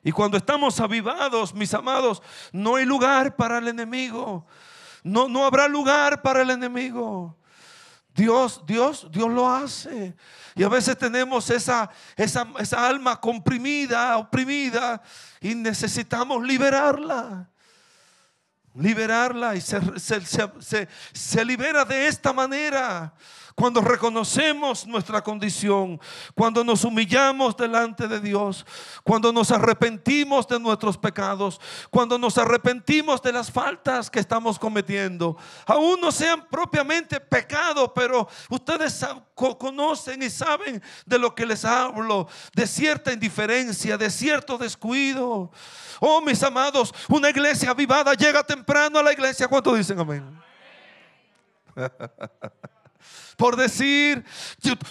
Y 0.03 0.13
cuando 0.13 0.39
estamos 0.39 0.81
avivados, 0.81 1.53
mis 1.53 1.75
amados, 1.75 2.23
no 2.51 2.77
hay 2.77 2.87
lugar 2.87 3.37
para 3.37 3.59
el 3.59 3.69
enemigo. 3.69 4.47
No, 5.03 5.29
no 5.29 5.45
habrá 5.45 5.69
lugar 5.69 6.23
para 6.23 6.41
el 6.41 6.49
enemigo. 6.49 7.37
Dios, 8.15 8.63
Dios, 8.65 9.09
Dios 9.11 9.29
lo 9.29 9.51
hace. 9.51 10.15
Y 10.55 10.63
a 10.63 10.69
veces 10.69 10.97
tenemos 10.97 11.51
esa, 11.51 11.91
esa, 12.17 12.47
esa 12.61 12.87
alma 12.87 13.21
comprimida, 13.21 14.17
oprimida, 14.17 15.03
y 15.41 15.55
necesitamos 15.55 16.43
liberarla. 16.43 17.51
Liberarla 18.77 19.55
y 19.55 19.61
se, 19.61 19.81
se, 20.01 20.89
se, 21.13 21.45
libera 21.45 21.85
de 21.85 22.09
esta 22.09 22.33
manera 22.33 23.15
cuando 23.55 23.81
reconocemos 23.81 24.87
nuestra 24.87 25.23
condición, 25.23 26.01
cuando 26.35 26.65
nos 26.65 26.85
humillamos 26.85 27.57
delante 27.57 28.09
de 28.09 28.21
Dios, 28.21 28.67
cuando 29.05 29.33
nos 29.33 29.51
arrepentimos 29.51 30.49
de 30.49 30.59
nuestros 30.59 30.99
pecados, 30.99 31.61
cuando 31.91 32.19
nos 32.19 32.37
arrepentimos 32.37 33.23
de 33.23 33.33
las 33.33 33.51
faltas 33.51 34.11
que 34.11 34.19
estamos 34.19 34.59
cometiendo, 34.59 35.37
aún 35.67 36.01
no 36.01 36.11
sean 36.11 36.47
propiamente 36.49 37.21
pecado, 37.21 37.95
pero 37.95 38.29
ustedes 38.51 39.07
conocen 39.35 40.23
y 40.23 40.31
saben 40.31 40.83
de 41.07 41.19
lo 41.19 41.35
que 41.35 41.47
les 41.47 41.65
hablo, 41.65 42.29
de 42.55 42.67
cierta 42.67 43.13
indiferencia, 43.13 43.97
de 43.97 44.11
cierto 44.11 44.59
descuido. 44.59 45.51
Oh, 46.01 46.21
mis 46.21 46.43
amados, 46.43 46.93
una 47.09 47.31
iglesia 47.31 47.71
avivada 47.71 48.15
llega 48.15 48.43
temprano 48.43 48.99
a 48.99 49.03
la 49.03 49.13
iglesia. 49.13 49.47
¿Cuánto 49.47 49.75
dicen 49.75 49.99
amén? 49.99 50.43
por 53.37 53.57
decir, 53.57 54.25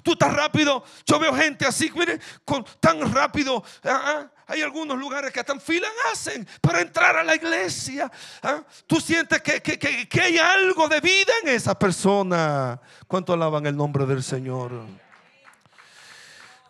tú, 0.04 0.12
estás 0.12 0.34
rápido. 0.34 0.84
Yo 1.06 1.20
veo 1.20 1.34
gente 1.34 1.66
así, 1.66 1.92
mire, 1.96 2.20
con, 2.44 2.66
tan 2.80 3.14
rápido. 3.14 3.64
Ah, 3.84 4.02
ah, 4.06 4.32
hay 4.48 4.62
algunos 4.62 4.98
lugares 4.98 5.32
que 5.32 5.40
hasta 5.40 5.58
fila 5.60 5.88
hacen 6.12 6.48
para 6.62 6.82
entrar 6.82 7.16
a 7.16 7.24
la 7.24 7.36
iglesia. 7.36 8.12
Ah, 8.42 8.62
tú 8.88 9.00
sientes 9.00 9.42
que, 9.42 9.62
que, 9.62 10.22
hay 10.22 10.38
algo 10.38 10.88
de 10.88 11.00
vida 11.00 11.34
en 11.44 11.50
esa 11.50 11.78
persona. 11.78 12.80
¿Cuánto 13.08 13.34
alaban 13.34 13.66
el 13.66 13.76
nombre 13.76 14.06
del 14.06 14.24
Señor? 14.24 14.72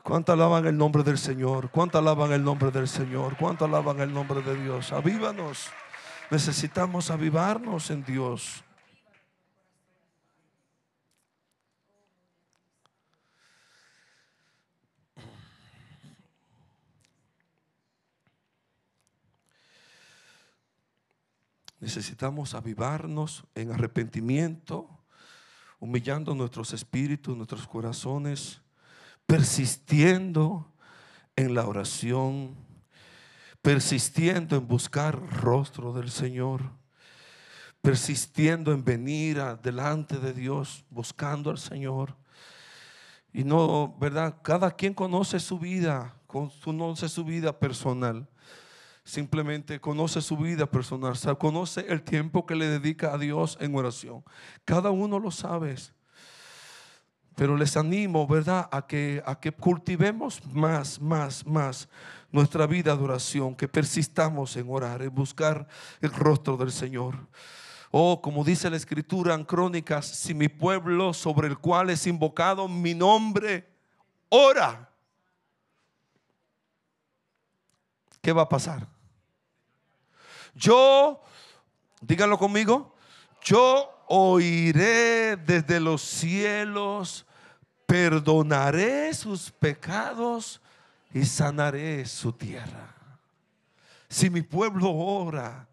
¿Cuánto 0.03 0.33
alaban 0.33 0.65
el 0.67 0.77
nombre 0.77 1.01
del 1.03 1.17
Señor? 1.17 1.69
¿Cuánto 1.71 1.97
alaban 1.97 2.33
el 2.33 2.43
nombre 2.43 2.71
del 2.71 2.87
Señor? 2.87 3.37
¿Cuánto 3.37 3.65
alaban 3.65 4.01
el 4.01 4.13
nombre 4.13 4.41
de 4.41 4.61
Dios? 4.61 4.91
Avívanos. 4.91 5.69
Necesitamos 6.29 7.09
avivarnos 7.09 7.89
en 7.89 8.03
Dios. 8.03 8.63
Necesitamos 21.83 22.53
avivarnos 22.53 23.43
en 23.55 23.73
arrepentimiento, 23.73 24.87
humillando 25.81 26.33
nuestros 26.33 26.71
espíritus, 26.71 27.35
nuestros 27.35 27.67
corazones, 27.67 28.61
persistiendo 29.25 30.71
en 31.35 31.53
la 31.53 31.67
oración, 31.67 32.55
persistiendo 33.61 34.55
en 34.55 34.65
buscar 34.65 35.19
rostro 35.41 35.91
del 35.91 36.09
Señor, 36.09 36.61
persistiendo 37.81 38.71
en 38.71 38.85
venir 38.85 39.41
delante 39.61 40.19
de 40.19 40.31
Dios, 40.31 40.85
buscando 40.89 41.49
al 41.49 41.57
Señor. 41.57 42.15
Y 43.33 43.43
no, 43.43 43.93
¿verdad? 43.99 44.37
Cada 44.41 44.71
quien 44.71 44.93
conoce 44.93 45.37
su 45.41 45.59
vida, 45.59 46.15
conoce 46.27 47.09
su 47.09 47.25
vida 47.25 47.59
personal 47.59 48.29
simplemente 49.03 49.79
conoce 49.79 50.21
su 50.21 50.37
vida 50.37 50.65
personal, 50.65 51.15
conoce 51.37 51.85
el 51.89 52.03
tiempo 52.03 52.45
que 52.45 52.55
le 52.55 52.67
dedica 52.67 53.13
a 53.13 53.17
Dios 53.17 53.57
en 53.59 53.75
oración. 53.75 54.23
Cada 54.65 54.91
uno 54.91 55.19
lo 55.19 55.31
sabe. 55.31 55.75
Pero 57.35 57.57
les 57.57 57.75
animo, 57.77 58.27
¿verdad?, 58.27 58.69
a 58.71 58.85
que, 58.85 59.23
a 59.25 59.39
que 59.39 59.51
cultivemos 59.51 60.45
más, 60.45 61.01
más, 61.01 61.45
más 61.45 61.89
nuestra 62.31 62.67
vida 62.67 62.95
de 62.95 63.03
oración, 63.03 63.55
que 63.55 63.67
persistamos 63.67 64.55
en 64.55 64.67
orar, 64.69 65.01
en 65.01 65.13
buscar 65.13 65.67
el 65.99 66.11
rostro 66.11 66.57
del 66.57 66.71
Señor. 66.71 67.15
Oh, 67.91 68.21
como 68.21 68.43
dice 68.43 68.69
la 68.69 68.77
escritura 68.77 69.35
en 69.35 69.45
Crónicas, 69.45 70.05
si 70.05 70.33
mi 70.33 70.47
pueblo 70.47 71.13
sobre 71.13 71.47
el 71.47 71.57
cual 71.57 71.89
es 71.89 72.07
invocado 72.07 72.67
mi 72.67 72.93
nombre 72.93 73.67
ora, 74.29 74.89
¿qué 78.21 78.31
va 78.31 78.43
a 78.43 78.49
pasar? 78.49 78.92
Yo, 80.55 81.21
díganlo 82.01 82.37
conmigo, 82.37 82.95
yo 83.41 83.89
oiré 84.07 85.35
desde 85.37 85.79
los 85.79 86.01
cielos, 86.01 87.25
perdonaré 87.85 89.13
sus 89.13 89.51
pecados 89.51 90.61
y 91.13 91.25
sanaré 91.25 92.05
su 92.05 92.31
tierra. 92.31 92.95
Si 94.07 94.29
mi 94.29 94.41
pueblo 94.41 94.91
ora, 94.91 95.67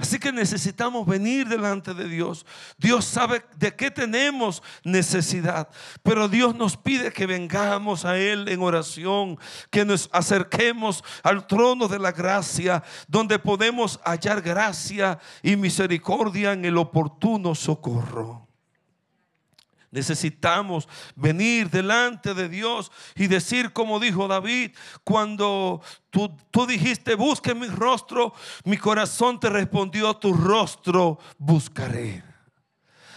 Así 0.00 0.20
que 0.20 0.30
necesitamos 0.30 1.04
venir 1.06 1.48
delante 1.48 1.92
de 1.92 2.08
Dios. 2.08 2.46
Dios 2.78 3.04
sabe 3.04 3.44
de 3.56 3.74
qué 3.74 3.90
tenemos 3.90 4.62
necesidad, 4.84 5.68
pero 6.04 6.28
Dios 6.28 6.54
nos 6.54 6.76
pide 6.76 7.12
que 7.12 7.26
vengamos 7.26 8.04
a 8.04 8.16
Él 8.16 8.48
en 8.48 8.62
oración, 8.62 9.36
que 9.70 9.84
nos 9.84 10.08
acerquemos 10.12 11.02
al 11.24 11.48
trono 11.48 11.88
de 11.88 11.98
la 11.98 12.12
gracia, 12.12 12.84
donde 13.08 13.40
podemos 13.40 13.98
hallar 14.04 14.40
gracia 14.40 15.18
y 15.42 15.56
misericordia 15.56 16.52
en 16.52 16.64
el 16.64 16.78
oportuno 16.78 17.56
socorro. 17.56 18.47
Necesitamos 19.90 20.86
venir 21.16 21.70
delante 21.70 22.34
de 22.34 22.48
Dios 22.48 22.92
y 23.14 23.26
decir 23.26 23.72
como 23.72 23.98
dijo 23.98 24.28
David, 24.28 24.72
cuando 25.02 25.80
tú, 26.10 26.30
tú, 26.50 26.66
dijiste, 26.66 27.14
busque 27.14 27.54
mi 27.54 27.68
rostro, 27.68 28.34
mi 28.64 28.76
corazón 28.76 29.40
te 29.40 29.48
respondió, 29.48 30.14
tu 30.14 30.34
rostro 30.34 31.18
buscaré. 31.38 32.22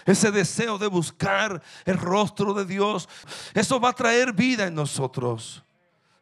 Ese 0.06 0.32
deseo 0.32 0.78
de 0.78 0.88
buscar 0.88 1.62
el 1.86 1.98
rostro 1.98 2.54
de 2.54 2.66
Dios, 2.66 3.08
eso 3.54 3.80
va 3.80 3.90
a 3.90 3.94
traer 3.94 4.34
vida 4.34 4.68
en 4.68 4.76
nosotros. 4.76 5.64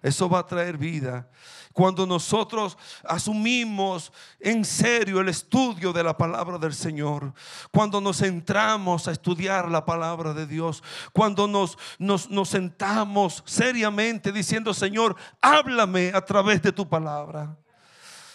Eso 0.02 0.30
va 0.30 0.40
a 0.40 0.46
traer 0.46 0.78
vida 0.78 1.30
cuando 1.74 2.06
nosotros 2.06 2.78
asumimos 3.04 4.12
en 4.40 4.66
serio 4.66 5.22
el 5.22 5.30
estudio 5.30 5.94
de 5.94 6.04
la 6.04 6.18
palabra 6.18 6.58
del 6.58 6.74
Señor, 6.74 7.34
cuando 7.72 8.02
nos 8.02 8.18
centramos 8.18 9.08
a 9.08 9.12
estudiar 9.12 9.70
la 9.70 9.86
palabra 9.86 10.34
de 10.34 10.46
Dios, 10.46 10.84
cuando 11.14 11.48
nos, 11.48 11.78
nos, 11.98 12.30
nos 12.30 12.50
sentamos 12.50 13.44
seriamente 13.46 14.32
diciendo, 14.32 14.74
Señor, 14.74 15.16
háblame 15.42 16.12
a 16.14 16.20
través 16.20 16.62
de 16.62 16.72
tu 16.72 16.88
palabra. 16.88 17.56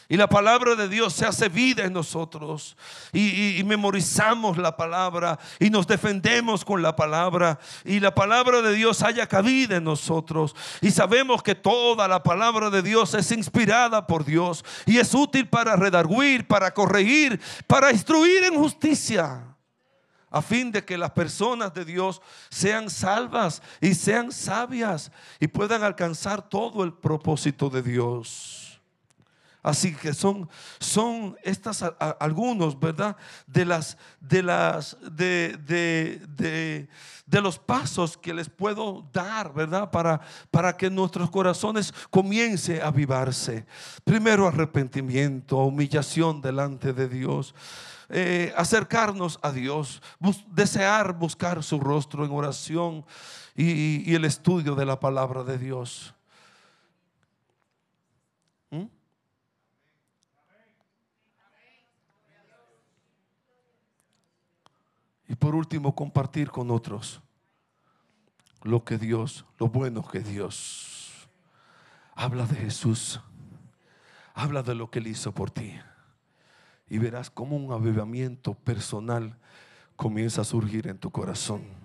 Y 0.08 0.16
la 0.18 0.28
palabra 0.28 0.74
de 0.74 0.88
Dios 0.88 1.14
se 1.14 1.24
hace 1.24 1.48
vida 1.48 1.84
en 1.84 1.92
nosotros. 1.94 2.76
Y, 3.12 3.62
memorizamos 3.64 4.58
la 4.58 4.76
palabra 4.76 5.38
y 5.58 5.70
nos 5.70 5.86
defendemos 5.86 6.64
con 6.64 6.82
la 6.82 6.94
palabra. 6.94 7.58
Y 7.84 8.00
la 8.00 8.14
palabra 8.14 8.60
de 8.60 8.74
Dios 8.74 9.02
haya 9.02 9.26
cabida 9.26 9.76
en 9.76 9.84
nosotros. 9.84 10.54
Y 10.82 10.90
sabemos 10.90 11.42
que 11.42 11.54
toda 11.54 12.06
la 12.06 12.22
palabra 12.22 12.68
de 12.68 12.82
Dios 12.82 13.14
es 13.14 13.32
inspirada 13.32 14.06
por 14.06 14.24
Dios. 14.24 14.64
Y 14.84 14.98
es 14.98 15.14
útil 15.14 15.48
para 15.48 15.74
redarguir, 15.76 16.46
para 16.46 16.72
corregir, 16.74 17.40
para 17.66 17.90
instruir 17.90 18.44
en 18.44 18.56
justicia. 18.56 19.42
A 20.30 20.42
fin 20.42 20.70
de 20.70 20.84
que 20.84 20.98
las 20.98 21.12
personas 21.12 21.72
de 21.72 21.84
Dios 21.84 22.20
sean 22.50 22.90
salvas 22.90 23.62
y 23.80 23.94
sean 23.94 24.32
sabias 24.32 25.12
y 25.38 25.46
puedan 25.46 25.82
alcanzar 25.84 26.48
todo 26.48 26.82
el 26.82 26.92
propósito 26.92 27.70
de 27.70 27.82
Dios. 27.82 28.63
Así 29.64 29.94
que 29.94 30.12
son, 30.12 30.46
son 30.78 31.38
estas 31.42 31.82
algunos, 32.20 32.78
¿verdad? 32.78 33.16
De 33.46 33.64
las, 33.64 33.96
de 34.20 34.42
las, 34.42 34.94
de, 35.00 35.56
de, 35.56 36.86
de, 37.24 37.40
los 37.40 37.58
pasos 37.58 38.18
que 38.18 38.34
les 38.34 38.50
puedo 38.50 39.08
dar, 39.10 39.54
¿verdad? 39.54 39.90
Para, 39.90 40.20
para 40.50 40.76
que 40.76 40.90
nuestros 40.90 41.30
corazones 41.30 41.94
comience 42.10 42.82
a 42.82 42.88
avivarse. 42.88 43.64
Primero 44.04 44.46
arrepentimiento, 44.46 45.56
humillación 45.56 46.42
delante 46.42 46.92
de 46.92 47.08
Dios. 47.08 47.54
Eh, 48.10 48.52
acercarnos 48.58 49.38
a 49.40 49.50
Dios, 49.50 50.02
desear 50.50 51.14
buscar 51.14 51.62
su 51.62 51.80
rostro 51.80 52.26
en 52.26 52.32
oración 52.32 53.06
y, 53.56 54.10
y 54.10 54.14
el 54.14 54.26
estudio 54.26 54.74
de 54.74 54.84
la 54.84 55.00
palabra 55.00 55.42
de 55.42 55.56
Dios. 55.56 56.14
Y 65.28 65.34
por 65.34 65.54
último, 65.54 65.94
compartir 65.94 66.50
con 66.50 66.70
otros 66.70 67.20
lo 68.62 68.84
que 68.84 68.98
Dios, 68.98 69.44
lo 69.58 69.68
bueno 69.68 70.02
que 70.06 70.20
Dios. 70.20 71.28
Habla 72.14 72.46
de 72.46 72.56
Jesús. 72.56 73.20
Habla 74.34 74.62
de 74.62 74.74
lo 74.74 74.90
que 74.90 74.98
Él 74.98 75.06
hizo 75.06 75.32
por 75.32 75.50
ti. 75.50 75.74
Y 76.88 76.98
verás 76.98 77.30
cómo 77.30 77.56
un 77.56 77.72
avivamiento 77.72 78.54
personal 78.54 79.38
comienza 79.96 80.40
a 80.42 80.44
surgir 80.44 80.88
en 80.88 80.98
tu 80.98 81.10
corazón. 81.10 81.83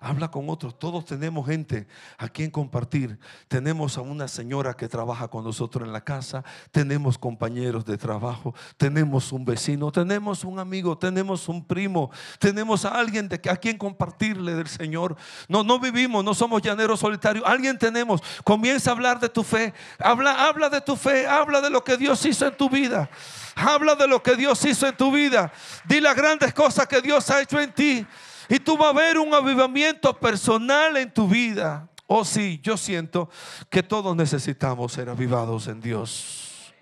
Habla 0.00 0.30
con 0.30 0.48
otros. 0.48 0.78
Todos 0.78 1.04
tenemos 1.04 1.46
gente 1.46 1.86
a 2.16 2.28
quien 2.28 2.50
compartir. 2.50 3.18
Tenemos 3.48 3.98
a 3.98 4.00
una 4.00 4.26
señora 4.26 4.74
que 4.74 4.88
trabaja 4.88 5.28
con 5.28 5.44
nosotros 5.44 5.86
en 5.86 5.92
la 5.92 6.00
casa, 6.02 6.42
tenemos 6.72 7.18
compañeros 7.18 7.84
de 7.84 7.98
trabajo, 7.98 8.54
tenemos 8.76 9.30
un 9.32 9.44
vecino, 9.44 9.92
tenemos 9.92 10.44
un 10.44 10.58
amigo, 10.58 10.96
tenemos 10.96 11.48
un 11.48 11.64
primo, 11.64 12.10
tenemos 12.38 12.84
a 12.84 12.98
alguien 12.98 13.28
de, 13.28 13.40
a 13.50 13.56
quien 13.56 13.76
compartirle 13.76 14.54
del 14.54 14.68
Señor. 14.68 15.16
No, 15.48 15.62
no 15.62 15.78
vivimos, 15.78 16.24
no 16.24 16.34
somos 16.34 16.62
llaneros 16.62 17.00
solitarios. 17.00 17.44
Alguien 17.46 17.78
tenemos. 17.78 18.22
Comienza 18.42 18.90
a 18.90 18.94
hablar 18.94 19.20
de 19.20 19.28
tu 19.28 19.44
fe. 19.44 19.74
Habla, 19.98 20.48
habla 20.48 20.70
de 20.70 20.80
tu 20.80 20.96
fe, 20.96 21.26
habla 21.26 21.60
de 21.60 21.70
lo 21.70 21.84
que 21.84 21.96
Dios 21.96 22.24
hizo 22.24 22.46
en 22.46 22.56
tu 22.56 22.70
vida. 22.70 23.10
Habla 23.54 23.94
de 23.94 24.08
lo 24.08 24.22
que 24.22 24.36
Dios 24.36 24.64
hizo 24.64 24.86
en 24.86 24.96
tu 24.96 25.12
vida. 25.12 25.52
Di 25.84 26.00
las 26.00 26.16
grandes 26.16 26.54
cosas 26.54 26.86
que 26.86 27.02
Dios 27.02 27.28
ha 27.30 27.42
hecho 27.42 27.60
en 27.60 27.72
ti. 27.72 28.06
Y 28.50 28.58
tú 28.58 28.76
vas 28.76 28.88
a 28.88 28.98
ver 28.98 29.16
un 29.16 29.32
avivamiento 29.32 30.12
personal 30.18 30.96
en 30.96 31.14
tu 31.14 31.28
vida. 31.28 31.88
Oh 32.08 32.24
sí, 32.24 32.58
yo 32.60 32.76
siento 32.76 33.30
que 33.70 33.80
todos 33.80 34.16
necesitamos 34.16 34.92
ser 34.92 35.08
avivados 35.08 35.68
en 35.68 35.80
Dios. 35.80 36.74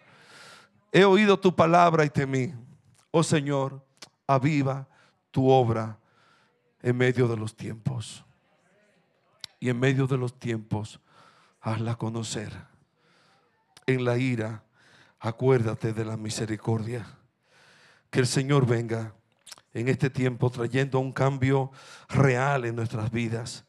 He 0.91 1.05
oído 1.05 1.39
tu 1.39 1.55
palabra 1.55 2.07
y 2.07 2.09
temí. 2.09 2.55
Oh 3.11 3.23
Señor, 3.23 3.85
aviva 4.27 4.89
tu 5.31 5.51
obra 5.51 5.99
en 6.81 6.97
medio 6.97 7.29
de 7.29 7.37
los 7.37 7.55
tiempos. 7.55 8.25
Y 9.61 9.69
en 9.69 9.79
medio 9.79 10.07
de 10.07 10.17
los 10.17 10.39
tiempos, 10.39 11.01
hazla 11.61 11.97
conocer. 11.97 12.51
En 13.85 14.07
la 14.07 14.17
ira, 14.17 14.65
acuérdate 15.21 15.93
de 15.93 16.07
la 16.07 16.17
misericordia. 16.17 17.05
Que 18.09 18.21
el 18.21 18.27
Señor 18.27 18.65
venga 18.65 19.13
en 19.75 19.89
este 19.89 20.11
tiempo 20.11 20.51
trayendo 20.51 20.99
un 20.99 21.13
cambio 21.13 21.71
real 22.09 22.65
en 22.65 22.77
nuestras 22.77 23.11
vidas. 23.11 23.65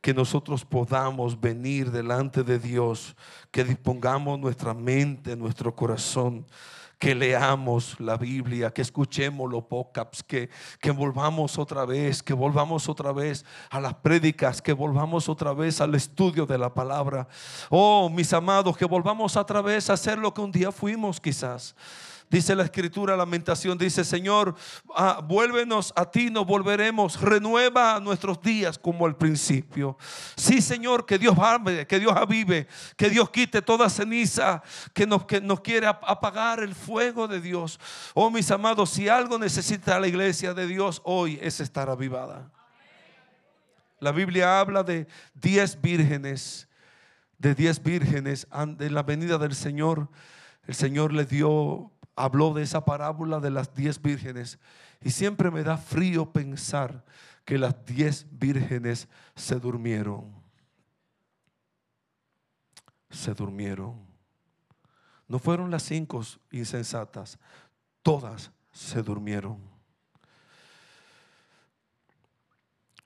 Que 0.00 0.14
nosotros 0.14 0.64
podamos 0.64 1.40
venir 1.40 1.90
delante 1.90 2.44
de 2.44 2.58
Dios, 2.58 3.16
que 3.50 3.64
dispongamos 3.64 4.38
nuestra 4.38 4.72
mente, 4.72 5.36
nuestro 5.36 5.74
corazón, 5.74 6.46
que 6.98 7.14
leamos 7.14 7.98
la 8.00 8.16
Biblia, 8.16 8.72
que 8.72 8.82
escuchemos 8.82 9.50
los 9.50 9.64
podcasts, 9.64 10.22
que, 10.22 10.50
que 10.80 10.90
volvamos 10.90 11.56
otra 11.58 11.84
vez, 11.84 12.22
que 12.22 12.32
volvamos 12.32 12.88
otra 12.88 13.12
vez 13.12 13.44
a 13.70 13.80
las 13.80 13.94
prédicas, 13.94 14.60
que 14.60 14.72
volvamos 14.72 15.28
otra 15.28 15.52
vez 15.52 15.80
al 15.80 15.94
estudio 15.94 16.44
de 16.44 16.58
la 16.58 16.74
palabra. 16.74 17.28
Oh, 17.70 18.10
mis 18.10 18.32
amados, 18.32 18.76
que 18.76 18.84
volvamos 18.84 19.36
otra 19.36 19.62
vez 19.62 19.88
a 19.90 19.92
hacer 19.92 20.18
lo 20.18 20.34
que 20.34 20.40
un 20.40 20.50
día 20.50 20.72
fuimos 20.72 21.20
quizás. 21.20 21.76
Dice 22.30 22.54
la 22.54 22.64
escritura, 22.64 23.16
lamentación, 23.16 23.78
dice, 23.78 24.04
Señor, 24.04 24.54
ah, 24.94 25.20
vuélvenos 25.24 25.94
a 25.96 26.10
ti, 26.10 26.30
nos 26.30 26.46
volveremos, 26.46 27.18
renueva 27.20 27.98
nuestros 28.00 28.42
días 28.42 28.78
como 28.78 29.06
al 29.06 29.16
principio. 29.16 29.96
Sí, 30.36 30.60
Señor, 30.60 31.06
que 31.06 31.18
Dios 31.18 31.38
avive, 31.38 31.86
que 31.86 31.98
Dios 31.98 32.12
avive, 32.14 32.66
que 32.96 33.08
Dios 33.08 33.30
quite 33.30 33.62
toda 33.62 33.88
ceniza 33.88 34.62
que 34.92 35.06
nos, 35.06 35.24
que 35.24 35.40
nos 35.40 35.60
quiere 35.60 35.86
apagar 35.86 36.60
el 36.60 36.74
fuego 36.74 37.26
de 37.26 37.40
Dios. 37.40 37.80
Oh, 38.12 38.30
mis 38.30 38.50
amados, 38.50 38.90
si 38.90 39.08
algo 39.08 39.38
necesita 39.38 39.98
la 39.98 40.06
iglesia 40.06 40.52
de 40.52 40.66
Dios 40.66 41.00
hoy 41.04 41.38
es 41.40 41.60
estar 41.60 41.88
avivada. 41.88 42.50
La 44.00 44.12
Biblia 44.12 44.60
habla 44.60 44.82
de 44.82 45.06
diez 45.34 45.80
vírgenes, 45.80 46.68
de 47.38 47.54
diez 47.54 47.82
vírgenes 47.82 48.46
en 48.52 48.94
la 48.94 49.02
venida 49.02 49.38
del 49.38 49.54
Señor. 49.54 50.08
El 50.66 50.74
Señor 50.74 51.12
le 51.12 51.24
dio 51.24 51.90
habló 52.18 52.52
de 52.52 52.62
esa 52.62 52.84
parábola 52.84 53.40
de 53.40 53.50
las 53.50 53.74
diez 53.74 54.00
vírgenes. 54.00 54.58
Y 55.00 55.10
siempre 55.10 55.50
me 55.50 55.62
da 55.62 55.76
frío 55.76 56.32
pensar 56.32 57.04
que 57.44 57.58
las 57.58 57.84
diez 57.84 58.26
vírgenes 58.30 59.08
se 59.34 59.58
durmieron. 59.58 60.34
Se 63.10 63.32
durmieron. 63.32 64.06
No 65.28 65.38
fueron 65.38 65.70
las 65.70 65.82
cinco 65.82 66.22
insensatas, 66.50 67.38
todas 68.02 68.50
se 68.72 69.02
durmieron. 69.02 69.58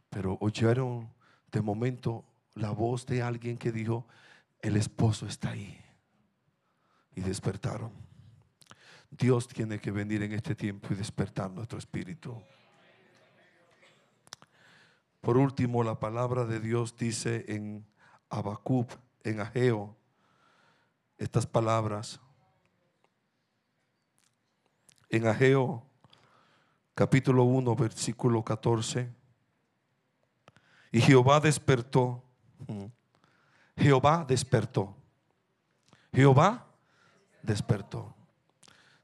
Pero 0.09 0.39
oyeron 0.41 1.13
de 1.51 1.61
momento 1.61 2.25
la 2.55 2.71
voz 2.71 3.07
de 3.07 3.23
alguien 3.23 3.59
que 3.59 3.73
dijo, 3.73 4.07
el 4.61 4.77
esposo 4.77 5.27
está 5.27 5.51
ahí. 5.51 5.79
Y 7.15 7.21
despertaron. 7.21 8.12
Dios 9.19 9.47
tiene 9.47 9.79
que 9.79 9.91
venir 9.91 10.23
en 10.23 10.33
este 10.33 10.55
tiempo 10.55 10.89
y 10.91 10.97
despertar 10.97 11.51
nuestro 11.51 11.79
espíritu. 11.79 12.43
Por 15.21 15.37
último, 15.37 15.85
la 15.85 16.01
palabra 16.01 16.47
de 16.47 16.61
Dios 16.61 16.97
dice 16.97 17.45
en 17.49 17.87
Abacub, 18.31 18.87
en 19.23 19.41
Ageo, 19.41 19.95
estas 21.19 21.47
palabras. 21.47 22.21
En 25.11 25.27
Ageo, 25.27 25.87
capítulo 26.95 27.45
1, 27.45 27.77
versículo 27.77 28.43
14. 28.43 29.13
Y 30.91 31.01
Jehová 31.03 31.39
despertó. 31.39 32.25
Jehová 33.77 34.25
despertó. 34.27 34.97
Jehová 36.13 36.67
despertó. 37.43 38.22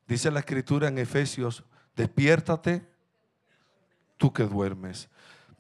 Dice 0.09 0.31
la 0.31 0.41
escritura 0.41 0.89
en 0.89 0.97
Efesios, 0.97 1.63
despiértate 1.95 2.83
tú 4.17 4.33
que 4.33 4.45
duermes. 4.45 5.11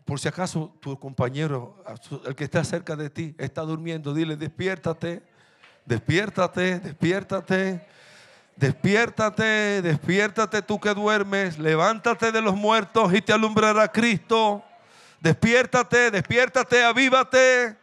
Por 0.06 0.18
si 0.18 0.26
acaso 0.26 0.74
tu 0.80 0.98
compañero, 0.98 1.84
el 2.24 2.34
que 2.34 2.44
está 2.44 2.64
cerca 2.64 2.96
de 2.96 3.10
ti, 3.10 3.34
está 3.36 3.60
durmiendo, 3.60 4.14
dile, 4.14 4.36
despiértate, 4.36 5.22
despiértate, 5.84 6.80
despiértate, 6.80 7.86
despiértate, 8.56 9.82
despiértate 9.82 10.62
tú 10.62 10.80
que 10.80 10.94
duermes, 10.94 11.58
levántate 11.58 12.32
de 12.32 12.40
los 12.40 12.56
muertos 12.56 13.12
y 13.12 13.20
te 13.20 13.34
alumbrará 13.34 13.92
Cristo. 13.92 14.64
Despiértate, 15.20 16.10
despiértate, 16.10 16.84
avívate. 16.84 17.76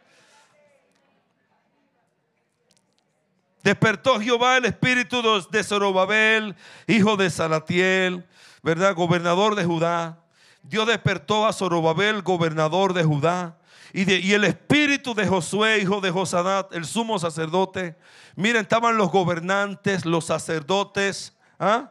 Despertó 3.65 4.21
Jehová 4.21 4.57
el 4.57 4.65
espíritu 4.65 5.23
de 5.49 5.63
Zorobabel, 5.63 6.55
hijo 6.85 7.17
de 7.17 7.31
Salatiel, 7.31 8.23
¿verdad? 8.61 8.93
Gobernador 8.93 9.55
de 9.55 9.65
Judá. 9.65 10.19
Dios 10.61 10.85
despertó 10.85 11.47
a 11.47 11.51
Zorobabel, 11.51 12.21
gobernador 12.21 12.93
de 12.93 13.03
Judá. 13.03 13.57
Y, 13.91 14.07
y, 14.13 14.33
el 14.33 14.43
espíritu 14.43 15.15
de 15.15 15.25
Josué, 15.25 15.79
hijo 15.79 15.99
de 15.99 16.11
Josadat, 16.11 16.75
el 16.75 16.85
sumo 16.85 17.17
sacerdote. 17.17 17.95
Miren, 18.35 18.61
estaban 18.61 18.97
los 18.97 19.09
gobernantes, 19.09 20.05
los 20.05 20.25
sacerdotes, 20.25 21.33
¿ah? 21.57 21.89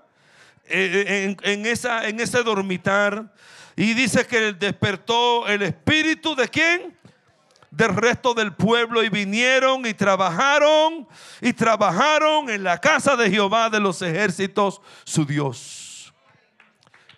eh, 0.66 1.04
eh, 1.08 1.24
en, 1.24 1.36
en, 1.42 1.66
esa, 1.66 2.06
en 2.06 2.20
ese 2.20 2.44
dormitar. 2.44 3.34
Y 3.74 3.94
dice 3.94 4.24
que 4.28 4.52
despertó 4.52 5.48
el 5.48 5.62
espíritu 5.62 6.36
de 6.36 6.48
quién? 6.48 6.96
Del 7.76 7.94
resto 7.96 8.34
del 8.34 8.54
pueblo 8.54 9.02
y 9.02 9.08
vinieron 9.08 9.84
y 9.84 9.94
trabajaron 9.94 11.08
y 11.40 11.52
trabajaron 11.52 12.48
en 12.48 12.62
la 12.62 12.78
casa 12.78 13.16
de 13.16 13.30
Jehová 13.30 13.68
de 13.68 13.80
los 13.80 14.00
ejércitos, 14.02 14.80
su 15.04 15.24
Dios. 15.24 16.14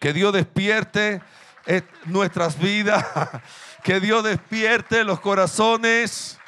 Que 0.00 0.12
Dios 0.12 0.32
despierte 0.32 1.22
eh, 1.66 1.82
nuestras 2.06 2.58
vidas, 2.58 3.04
que 3.82 4.00
Dios 4.00 4.24
despierte 4.24 5.04
los 5.04 5.20
corazones, 5.20 6.38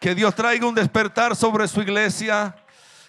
que 0.00 0.14
Dios 0.14 0.34
traiga 0.34 0.66
un 0.66 0.74
despertar 0.74 1.36
sobre 1.36 1.68
su 1.68 1.82
iglesia, 1.82 2.56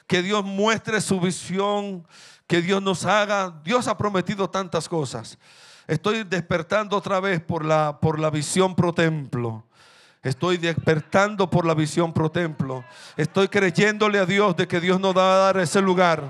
que 0.05 0.21
Dios 0.21 0.43
muestre 0.43 1.01
su 1.01 1.19
visión, 1.19 2.07
que 2.45 2.61
Dios 2.61 2.81
nos 2.81 3.05
haga, 3.05 3.59
Dios 3.63 3.87
ha 3.87 3.97
prometido 3.97 4.49
tantas 4.49 4.87
cosas. 4.87 5.39
Estoy 5.87 6.23
despertando 6.23 6.95
otra 6.95 7.19
vez 7.19 7.41
por 7.41 7.65
la, 7.65 7.99
por 7.99 8.19
la 8.19 8.29
visión 8.29 8.75
pro 8.75 8.93
templo. 8.93 9.65
Estoy 10.23 10.55
despertando 10.55 11.49
por 11.49 11.65
la 11.65 11.73
visión 11.73 12.13
pro 12.13 12.31
templo. 12.31 12.85
Estoy 13.17 13.49
creyéndole 13.49 14.19
a 14.19 14.25
Dios 14.25 14.55
de 14.55 14.69
que 14.69 14.79
Dios 14.79 14.97
nos 14.97 15.15
va 15.15 15.33
a 15.33 15.37
dar 15.37 15.57
ese 15.57 15.81
lugar. 15.81 16.23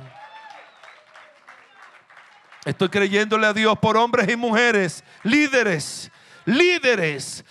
Estoy 2.66 2.90
creyéndole 2.90 3.46
a 3.46 3.54
Dios 3.54 3.78
por 3.78 3.96
hombres 3.96 4.28
y 4.28 4.36
mujeres, 4.36 5.04
líderes, 5.22 6.12
líderes 6.46 7.46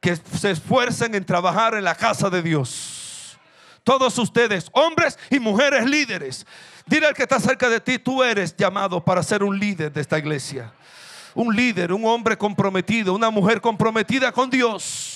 que 0.00 0.16
se 0.16 0.50
esfuercen 0.50 1.14
en 1.14 1.24
trabajar 1.24 1.74
en 1.74 1.84
la 1.84 1.94
casa 1.94 2.28
de 2.28 2.42
Dios. 2.42 3.38
Todos 3.84 4.18
ustedes, 4.18 4.70
hombres 4.72 5.16
y 5.30 5.38
mujeres 5.38 5.88
líderes. 5.88 6.44
Dile 6.86 7.06
al 7.06 7.14
que 7.14 7.22
está 7.22 7.38
cerca 7.38 7.68
de 7.68 7.80
ti, 7.80 8.00
tú 8.00 8.24
eres 8.24 8.56
llamado 8.56 9.04
para 9.04 9.22
ser 9.22 9.44
un 9.44 9.56
líder 9.56 9.92
de 9.92 10.00
esta 10.00 10.18
iglesia. 10.18 10.72
Un 11.34 11.54
líder, 11.54 11.92
un 11.92 12.04
hombre 12.04 12.36
comprometido, 12.36 13.14
una 13.14 13.30
mujer 13.30 13.60
comprometida 13.60 14.32
con 14.32 14.50
Dios 14.50 15.13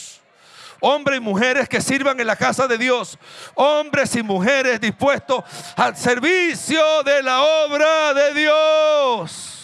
hombres 0.80 1.18
y 1.18 1.20
mujeres 1.20 1.68
que 1.68 1.80
sirvan 1.80 2.18
en 2.20 2.26
la 2.26 2.36
casa 2.36 2.66
de 2.66 2.78
Dios, 2.78 3.18
hombres 3.54 4.14
y 4.16 4.22
mujeres 4.22 4.80
dispuestos 4.80 5.44
al 5.76 5.96
servicio 5.96 7.02
de 7.04 7.22
la 7.22 7.42
obra 7.42 8.14
de 8.14 8.34
Dios. 8.34 9.58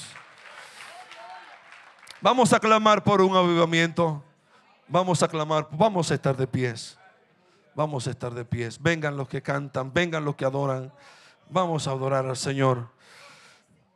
Vamos 2.20 2.52
a 2.52 2.58
clamar 2.58 3.04
por 3.04 3.20
un 3.20 3.36
avivamiento. 3.36 4.22
Vamos 4.88 5.22
a 5.22 5.28
clamar, 5.28 5.68
vamos 5.70 6.10
a 6.10 6.14
estar 6.14 6.36
de 6.36 6.46
pies. 6.46 6.98
Vamos 7.74 8.06
a 8.06 8.10
estar 8.10 8.32
de 8.32 8.44
pies. 8.44 8.80
Vengan 8.80 9.16
los 9.16 9.28
que 9.28 9.42
cantan, 9.42 9.92
vengan 9.92 10.24
los 10.24 10.36
que 10.36 10.44
adoran. 10.44 10.92
Vamos 11.50 11.86
a 11.86 11.90
adorar 11.90 12.24
al 12.24 12.36
Señor 12.36 12.88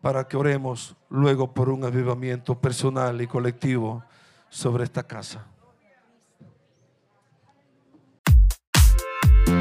para 0.01 0.29
que 0.29 0.37
oremos 0.37 0.95
luego 1.09 1.55
por 1.55 1.71
un 1.71 1.85
avivamiento 1.85 2.59
personal 2.59 3.21
y 3.21 3.27
colectivo 3.27 4.05
sobre 4.49 4.85
esta 4.85 5.03
casa. 5.03 5.47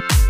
Bye. 0.01 0.26